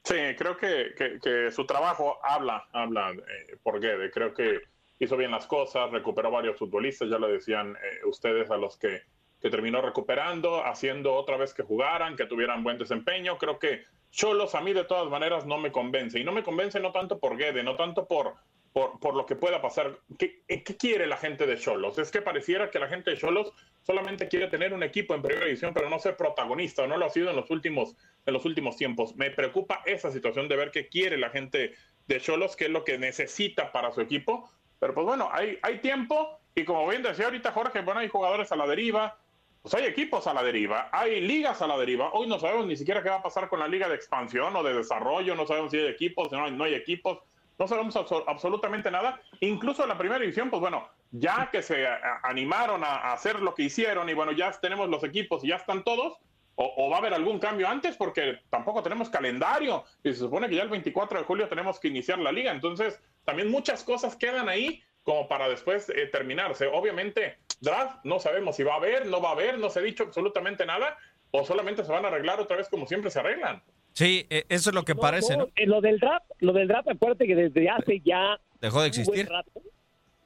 Sí, 0.05 0.15
creo 0.37 0.55
que, 0.55 0.93
que, 1.19 1.51
su 1.51 1.65
trabajo 1.65 2.19
habla, 2.23 2.67
habla 2.73 3.11
eh, 3.11 3.57
por 3.63 3.79
Guede. 3.79 4.11
Creo 4.11 4.35
que 4.35 4.61
hizo 4.99 5.17
bien 5.17 5.31
las 5.31 5.47
cosas, 5.47 5.89
recuperó 5.89 6.29
varios 6.29 6.59
futbolistas, 6.59 7.09
ya 7.09 7.17
lo 7.17 7.27
decían 7.27 7.75
eh, 7.75 8.05
ustedes, 8.05 8.51
a 8.51 8.57
los 8.57 8.77
que, 8.77 9.01
que, 9.41 9.49
terminó 9.49 9.81
recuperando, 9.81 10.63
haciendo 10.63 11.15
otra 11.15 11.37
vez 11.37 11.55
que 11.55 11.63
jugaran, 11.63 12.15
que 12.15 12.27
tuvieran 12.27 12.63
buen 12.63 12.77
desempeño. 12.77 13.39
Creo 13.39 13.57
que 13.57 13.83
Cholos 14.11 14.53
a 14.53 14.61
mí 14.61 14.73
de 14.73 14.83
todas 14.83 15.09
maneras 15.09 15.47
no 15.47 15.57
me 15.57 15.71
convence. 15.71 16.19
Y 16.19 16.23
no 16.23 16.31
me 16.31 16.43
convence 16.43 16.79
no 16.79 16.91
tanto 16.91 17.19
por 17.19 17.35
Guede, 17.35 17.63
no 17.63 17.75
tanto 17.75 18.07
por, 18.07 18.35
por, 18.75 18.99
por 18.99 19.15
lo 19.15 19.25
que 19.25 19.37
pueda 19.37 19.61
pasar. 19.61 19.99
¿Qué, 20.19 20.43
¿Qué, 20.49 20.75
quiere 20.75 21.07
la 21.07 21.15
gente 21.15 21.47
de 21.47 21.57
Cholos? 21.57 21.97
Es 21.97 22.11
que 22.11 22.21
pareciera 22.21 22.69
que 22.69 22.77
la 22.77 22.89
gente 22.89 23.11
de 23.11 23.17
Cholos 23.17 23.53
solamente 23.83 24.27
quiere 24.27 24.47
tener 24.47 24.73
un 24.73 24.83
equipo 24.83 25.15
en 25.15 25.21
primera 25.21 25.45
división, 25.45 25.73
pero 25.73 25.89
no 25.89 25.97
ser 25.97 26.17
protagonista, 26.17 26.85
no 26.85 26.97
lo 26.97 27.05
ha 27.05 27.09
sido 27.09 27.29
en 27.29 27.37
los 27.37 27.49
últimos 27.51 27.95
en 28.25 28.33
los 28.33 28.43
últimos 28.43 28.75
tiempos. 28.75 29.15
Me 29.15 29.31
preocupa 29.31 29.81
esa 29.85 30.11
situación 30.11 30.49
de 30.49 30.57
ver 30.57 30.71
qué 30.71 30.89
quiere 30.89 31.17
la 31.17 31.29
gente 31.29 31.73
de 32.05 32.19
Cholos, 32.19 32.57
qué 32.57 32.65
es 32.65 32.69
lo 32.69 32.83
que 32.83 32.97
necesita 32.97 33.71
para 33.71 33.93
su 33.93 34.01
equipo. 34.01 34.49
Pero 34.77 34.93
pues 34.93 35.05
bueno, 35.05 35.29
hay, 35.31 35.57
hay 35.61 35.79
tiempo 35.79 36.41
y 36.53 36.65
como 36.65 36.85
bien 36.85 37.01
decía 37.01 37.25
ahorita 37.25 37.53
Jorge, 37.53 37.79
bueno, 37.79 38.01
hay 38.01 38.09
jugadores 38.09 38.51
a 38.51 38.57
la 38.57 38.67
deriva, 38.67 39.17
pues 39.61 39.73
hay 39.73 39.85
equipos 39.85 40.27
a 40.27 40.33
la 40.33 40.43
deriva, 40.43 40.89
hay 40.91 41.21
ligas 41.21 41.61
a 41.61 41.67
la 41.67 41.77
deriva. 41.77 42.11
Hoy 42.11 42.27
no 42.27 42.39
sabemos 42.39 42.67
ni 42.67 42.75
siquiera 42.75 43.01
qué 43.01 43.07
va 43.07 43.15
a 43.15 43.23
pasar 43.23 43.47
con 43.47 43.61
la 43.61 43.69
liga 43.69 43.87
de 43.87 43.95
expansión 43.95 44.53
o 44.53 44.63
de 44.63 44.73
desarrollo, 44.73 45.33
no 45.33 45.47
sabemos 45.47 45.71
si 45.71 45.77
hay 45.77 45.87
equipos, 45.87 46.27
hay, 46.33 46.51
no 46.51 46.65
hay 46.65 46.73
equipos, 46.73 47.19
no 47.57 47.67
sabemos 47.67 47.95
absolutamente 48.27 48.91
nada. 48.91 49.21
Incluso 49.39 49.83
en 49.83 49.89
la 49.89 49.97
primera 49.97 50.19
división, 50.19 50.49
pues 50.49 50.59
bueno, 50.59 50.87
ya 51.11 51.49
que 51.51 51.61
se 51.61 51.87
animaron 52.23 52.83
a 52.83 53.13
hacer 53.13 53.41
lo 53.41 53.55
que 53.55 53.63
hicieron 53.63 54.09
y 54.09 54.13
bueno, 54.13 54.31
ya 54.31 54.51
tenemos 54.51 54.89
los 54.89 55.03
equipos 55.03 55.43
y 55.43 55.49
ya 55.49 55.55
están 55.55 55.83
todos, 55.83 56.17
o, 56.55 56.89
va 56.89 56.97
a 56.97 56.99
haber 56.99 57.13
algún 57.13 57.39
cambio 57.39 57.67
antes 57.67 57.97
porque 57.97 58.39
tampoco 58.49 58.81
tenemos 58.81 59.09
calendario 59.09 59.83
y 60.03 60.11
se 60.13 60.19
supone 60.19 60.47
que 60.47 60.55
ya 60.55 60.63
el 60.63 60.69
24 60.69 61.19
de 61.19 61.25
julio 61.25 61.49
tenemos 61.49 61.79
que 61.79 61.89
iniciar 61.89 62.19
la 62.19 62.31
liga. 62.31 62.51
Entonces, 62.51 63.01
también 63.25 63.51
muchas 63.51 63.83
cosas 63.83 64.15
quedan 64.15 64.47
ahí 64.47 64.81
como 65.03 65.27
para 65.27 65.49
después 65.49 65.89
eh, 65.89 66.07
terminarse. 66.07 66.67
Obviamente, 66.67 67.37
draft 67.59 67.99
no 68.05 68.19
sabemos 68.19 68.55
si 68.55 68.63
va 68.63 68.73
a 68.73 68.77
haber, 68.77 69.05
no 69.05 69.21
va 69.21 69.29
a 69.29 69.33
haber, 69.33 69.59
no 69.59 69.69
se 69.69 69.79
ha 69.79 69.83
dicho 69.83 70.03
absolutamente 70.03 70.65
nada 70.65 70.97
o 71.31 71.43
solamente 71.43 71.83
se 71.83 71.91
van 71.91 72.05
a 72.05 72.07
arreglar 72.07 72.39
otra 72.39 72.57
vez 72.57 72.69
como 72.69 72.87
siempre 72.87 73.11
se 73.11 73.19
arreglan. 73.19 73.61
Sí, 73.95 74.25
eh, 74.29 74.43
eso 74.49 74.71
es 74.71 74.75
lo 74.75 74.83
que 74.83 74.93
parece, 74.93 75.37
¿no? 75.37 75.47
Eh, 75.55 75.65
lo 75.65 75.79
del 75.79 75.99
draft, 75.99 76.25
lo 76.41 76.51
del 76.51 76.67
draft, 76.67 76.89
acuérdate 76.89 77.25
que 77.27 77.35
desde 77.35 77.69
hace 77.69 78.01
ya 78.01 78.37
dejó 78.59 78.81
de 78.81 78.89
existir. 78.89 79.29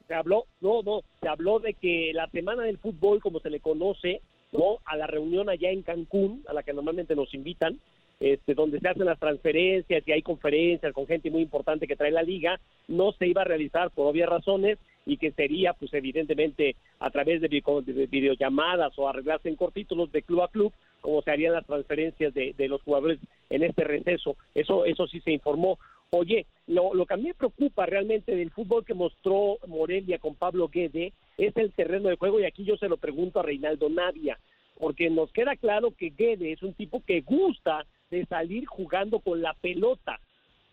se 0.08 0.14
habló, 0.14 0.46
no, 0.60 0.82
no, 0.82 1.02
se 1.20 1.28
habló 1.28 1.60
de 1.60 1.74
que 1.74 2.10
la 2.12 2.28
semana 2.30 2.64
del 2.64 2.78
fútbol, 2.78 3.20
como 3.20 3.38
se 3.38 3.48
le 3.48 3.60
conoce, 3.60 4.22
¿no? 4.50 4.78
A 4.84 4.96
la 4.96 5.06
reunión 5.06 5.48
allá 5.48 5.70
en 5.70 5.82
Cancún, 5.82 6.42
a 6.48 6.52
la 6.52 6.64
que 6.64 6.72
normalmente 6.72 7.14
nos 7.14 7.32
invitan, 7.32 7.78
este, 8.20 8.54
donde 8.54 8.80
se 8.80 8.88
hacen 8.88 9.06
las 9.06 9.18
transferencias 9.18 10.06
y 10.06 10.12
hay 10.12 10.20
conferencias 10.20 10.92
con 10.92 11.06
gente 11.06 11.30
muy 11.30 11.40
importante 11.40 11.86
que 11.86 11.96
trae 11.96 12.10
la 12.10 12.22
liga, 12.22 12.60
no 12.86 13.12
se 13.12 13.26
iba 13.26 13.40
a 13.40 13.46
realizar 13.46 13.90
por 13.90 14.06
obvias 14.06 14.28
razones 14.28 14.78
y 15.06 15.16
que 15.16 15.32
sería, 15.32 15.72
pues 15.72 15.94
evidentemente, 15.94 16.76
a 16.98 17.10
través 17.10 17.40
de, 17.40 17.48
videollamadas 17.48 18.92
o 18.98 19.08
arreglarse 19.08 19.48
en 19.48 19.56
cortítulos 19.56 20.12
de 20.12 20.22
club 20.22 20.42
a 20.42 20.48
club, 20.48 20.72
como 21.00 21.22
se 21.22 21.30
harían 21.30 21.54
las 21.54 21.66
transferencias 21.66 22.34
de, 22.34 22.54
los 22.68 22.82
jugadores 22.82 23.18
en 23.48 23.62
este 23.62 23.84
receso. 23.84 24.36
Eso, 24.54 24.84
eso 24.84 25.06
sí 25.06 25.20
se 25.20 25.32
informó. 25.32 25.78
Oye, 26.10 26.44
lo, 26.66 26.92
lo 26.92 27.06
que 27.06 27.14
a 27.14 27.16
mí 27.16 27.24
me 27.24 27.34
preocupa 27.34 27.86
realmente 27.86 28.36
del 28.36 28.50
fútbol 28.50 28.84
que 28.84 28.94
mostró 28.94 29.56
Morelia 29.66 30.18
con 30.18 30.34
Pablo 30.34 30.68
Guede 30.68 31.14
es 31.38 31.56
el 31.56 31.72
terreno 31.72 32.10
de 32.10 32.16
juego 32.16 32.38
y 32.38 32.44
aquí 32.44 32.64
yo 32.64 32.76
se 32.76 32.88
lo 32.88 32.98
pregunto 32.98 33.40
a 33.40 33.44
Reinaldo 33.44 33.88
Navia, 33.88 34.38
porque 34.78 35.08
nos 35.08 35.32
queda 35.32 35.56
claro 35.56 35.92
que 35.96 36.10
Guede 36.10 36.52
es 36.52 36.62
un 36.62 36.74
tipo 36.74 37.02
que 37.06 37.22
gusta 37.22 37.86
de 38.10 38.26
salir 38.26 38.66
jugando 38.66 39.20
con 39.20 39.40
la 39.40 39.54
pelota 39.54 40.20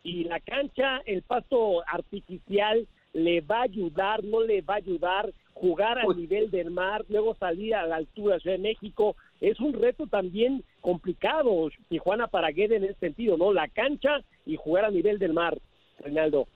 y 0.03 0.23
la 0.23 0.39
cancha, 0.39 1.01
el 1.05 1.21
pasto 1.21 1.83
artificial 1.87 2.87
le 3.13 3.41
va 3.41 3.59
a 3.59 3.63
ayudar, 3.63 4.23
no 4.23 4.41
le 4.41 4.61
va 4.61 4.75
a 4.75 4.77
ayudar 4.77 5.33
jugar 5.53 5.97
al 5.97 6.15
nivel 6.15 6.51
del 6.51 6.69
mar, 6.69 7.03
luego 7.09 7.35
salir 7.35 7.73
a 7.73 7.85
la 7.87 7.95
altura 7.95 8.35
de 8.35 8.41
Ciudad 8.41 8.57
de 8.57 8.63
México, 8.63 9.15
es 9.41 9.59
un 9.59 9.73
reto 9.73 10.05
también 10.05 10.63
complicado, 10.81 11.69
Tijuana 11.89 12.27
para 12.27 12.51
Guede 12.51 12.75
en 12.75 12.83
ese 12.83 12.99
sentido, 12.99 13.37
¿no? 13.37 13.51
La 13.53 13.67
cancha 13.67 14.23
y 14.45 14.55
jugar 14.55 14.85
a 14.85 14.91
nivel 14.91 15.17
del 15.17 15.33
mar, 15.33 15.57
Reinaldo. 15.99 16.47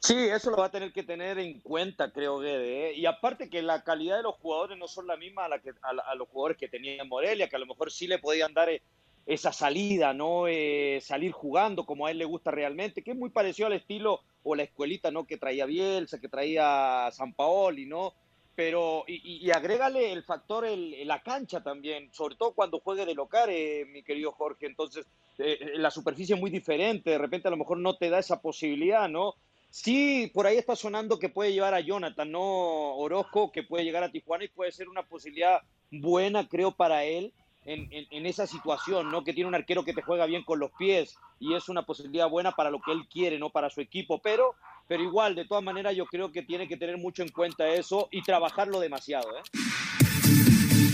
Sí, 0.00 0.14
eso 0.16 0.50
lo 0.50 0.58
va 0.58 0.66
a 0.66 0.70
tener 0.70 0.92
que 0.92 1.02
tener 1.02 1.38
en 1.38 1.60
cuenta, 1.60 2.12
creo 2.12 2.38
Guede. 2.38 2.90
¿eh? 2.90 2.94
Y 2.94 3.04
aparte 3.04 3.50
que 3.50 3.62
la 3.62 3.82
calidad 3.82 4.16
de 4.16 4.22
los 4.22 4.36
jugadores 4.36 4.78
no 4.78 4.86
son 4.86 5.06
la 5.06 5.16
misma 5.16 5.44
a, 5.44 5.48
la 5.48 5.58
que, 5.58 5.72
a, 5.82 6.14
los 6.14 6.28
jugadores 6.28 6.56
que 6.56 6.68
tenía 6.68 7.04
Morelia, 7.04 7.48
que 7.48 7.56
a 7.56 7.58
lo 7.58 7.66
mejor 7.66 7.90
sí 7.90 8.06
le 8.06 8.18
podían 8.18 8.54
dar 8.54 8.70
eh, 8.70 8.80
esa 9.28 9.52
salida, 9.52 10.14
¿no? 10.14 10.48
Eh, 10.48 11.00
salir 11.02 11.32
jugando 11.32 11.84
como 11.84 12.06
a 12.06 12.10
él 12.10 12.16
le 12.16 12.24
gusta 12.24 12.50
realmente, 12.50 13.02
que 13.02 13.10
es 13.10 13.16
muy 13.16 13.28
parecido 13.28 13.66
al 13.66 13.74
estilo 13.74 14.22
o 14.42 14.54
la 14.54 14.62
escuelita, 14.62 15.10
¿no? 15.10 15.26
Que 15.26 15.36
traía 15.36 15.66
Bielsa, 15.66 16.18
que 16.18 16.30
traía 16.30 17.10
San 17.12 17.34
Paoli, 17.34 17.84
¿no? 17.84 18.14
Pero, 18.54 19.04
y, 19.06 19.46
y 19.46 19.50
agrégale 19.50 20.12
el 20.12 20.22
factor, 20.22 20.64
el, 20.64 21.06
la 21.06 21.22
cancha 21.22 21.62
también, 21.62 22.08
sobre 22.10 22.36
todo 22.36 22.54
cuando 22.54 22.80
juegue 22.80 23.04
de 23.04 23.14
local, 23.14 23.50
eh, 23.50 23.84
mi 23.86 24.02
querido 24.02 24.32
Jorge. 24.32 24.64
Entonces, 24.64 25.06
eh, 25.36 25.72
la 25.74 25.90
superficie 25.90 26.34
es 26.34 26.40
muy 26.40 26.50
diferente, 26.50 27.10
de 27.10 27.18
repente 27.18 27.48
a 27.48 27.50
lo 27.50 27.58
mejor 27.58 27.78
no 27.78 27.98
te 27.98 28.08
da 28.08 28.20
esa 28.20 28.40
posibilidad, 28.40 29.10
¿no? 29.10 29.34
Sí, 29.68 30.30
por 30.32 30.46
ahí 30.46 30.56
está 30.56 30.74
sonando 30.74 31.18
que 31.18 31.28
puede 31.28 31.52
llevar 31.52 31.74
a 31.74 31.80
Jonathan, 31.80 32.32
¿no? 32.32 32.96
Orozco, 32.96 33.52
que 33.52 33.62
puede 33.62 33.84
llegar 33.84 34.02
a 34.02 34.10
Tijuana 34.10 34.44
y 34.44 34.48
puede 34.48 34.72
ser 34.72 34.88
una 34.88 35.02
posibilidad 35.02 35.60
buena, 35.90 36.48
creo, 36.48 36.72
para 36.72 37.04
él 37.04 37.34
en, 37.68 38.26
esa 38.26 38.46
situación, 38.46 39.10
¿no? 39.10 39.24
Que 39.24 39.32
tiene 39.32 39.48
un 39.48 39.54
arquero 39.54 39.84
que 39.84 39.92
te 39.92 40.02
juega 40.02 40.26
bien 40.26 40.42
con 40.42 40.58
los 40.58 40.70
pies 40.78 41.16
y 41.38 41.54
es 41.54 41.68
una 41.68 41.82
posibilidad 41.82 42.28
buena 42.28 42.52
para 42.52 42.70
lo 42.70 42.80
que 42.80 42.92
él 42.92 43.06
quiere, 43.10 43.38
no 43.38 43.50
para 43.50 43.68
su 43.70 43.80
equipo, 43.80 44.20
pero, 44.22 44.54
pero 44.86 45.02
igual, 45.02 45.34
de 45.34 45.44
todas 45.44 45.62
maneras, 45.62 45.94
yo 45.94 46.06
creo 46.06 46.32
que 46.32 46.42
tiene 46.42 46.66
que 46.66 46.76
tener 46.76 46.96
mucho 46.96 47.22
en 47.22 47.28
cuenta 47.28 47.68
eso 47.68 48.08
y 48.10 48.22
trabajarlo 48.22 48.80
demasiado, 48.80 49.28
¿eh? 49.36 49.42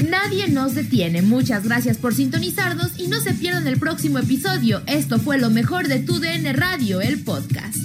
Nadie 0.08 0.48
nos 0.48 0.74
detiene. 0.74 1.22
Muchas 1.22 1.64
gracias 1.64 1.96
por 1.96 2.12
sintonizarnos 2.12 2.98
y 2.98 3.08
no 3.08 3.20
se 3.20 3.32
pierdan 3.32 3.66
el 3.66 3.78
próximo 3.78 4.18
episodio. 4.18 4.82
Esto 4.86 5.18
fue 5.18 5.38
lo 5.38 5.50
mejor 5.50 5.88
de 5.88 6.00
Tu 6.00 6.20
DN 6.20 6.52
Radio, 6.52 7.00
el 7.00 7.24
podcast. 7.24 7.78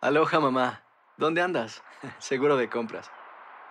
Aloha 0.00 0.38
mamá, 0.38 0.84
¿dónde 1.16 1.40
andas? 1.40 1.82
Seguro 2.18 2.56
de 2.56 2.68
compras. 2.68 3.10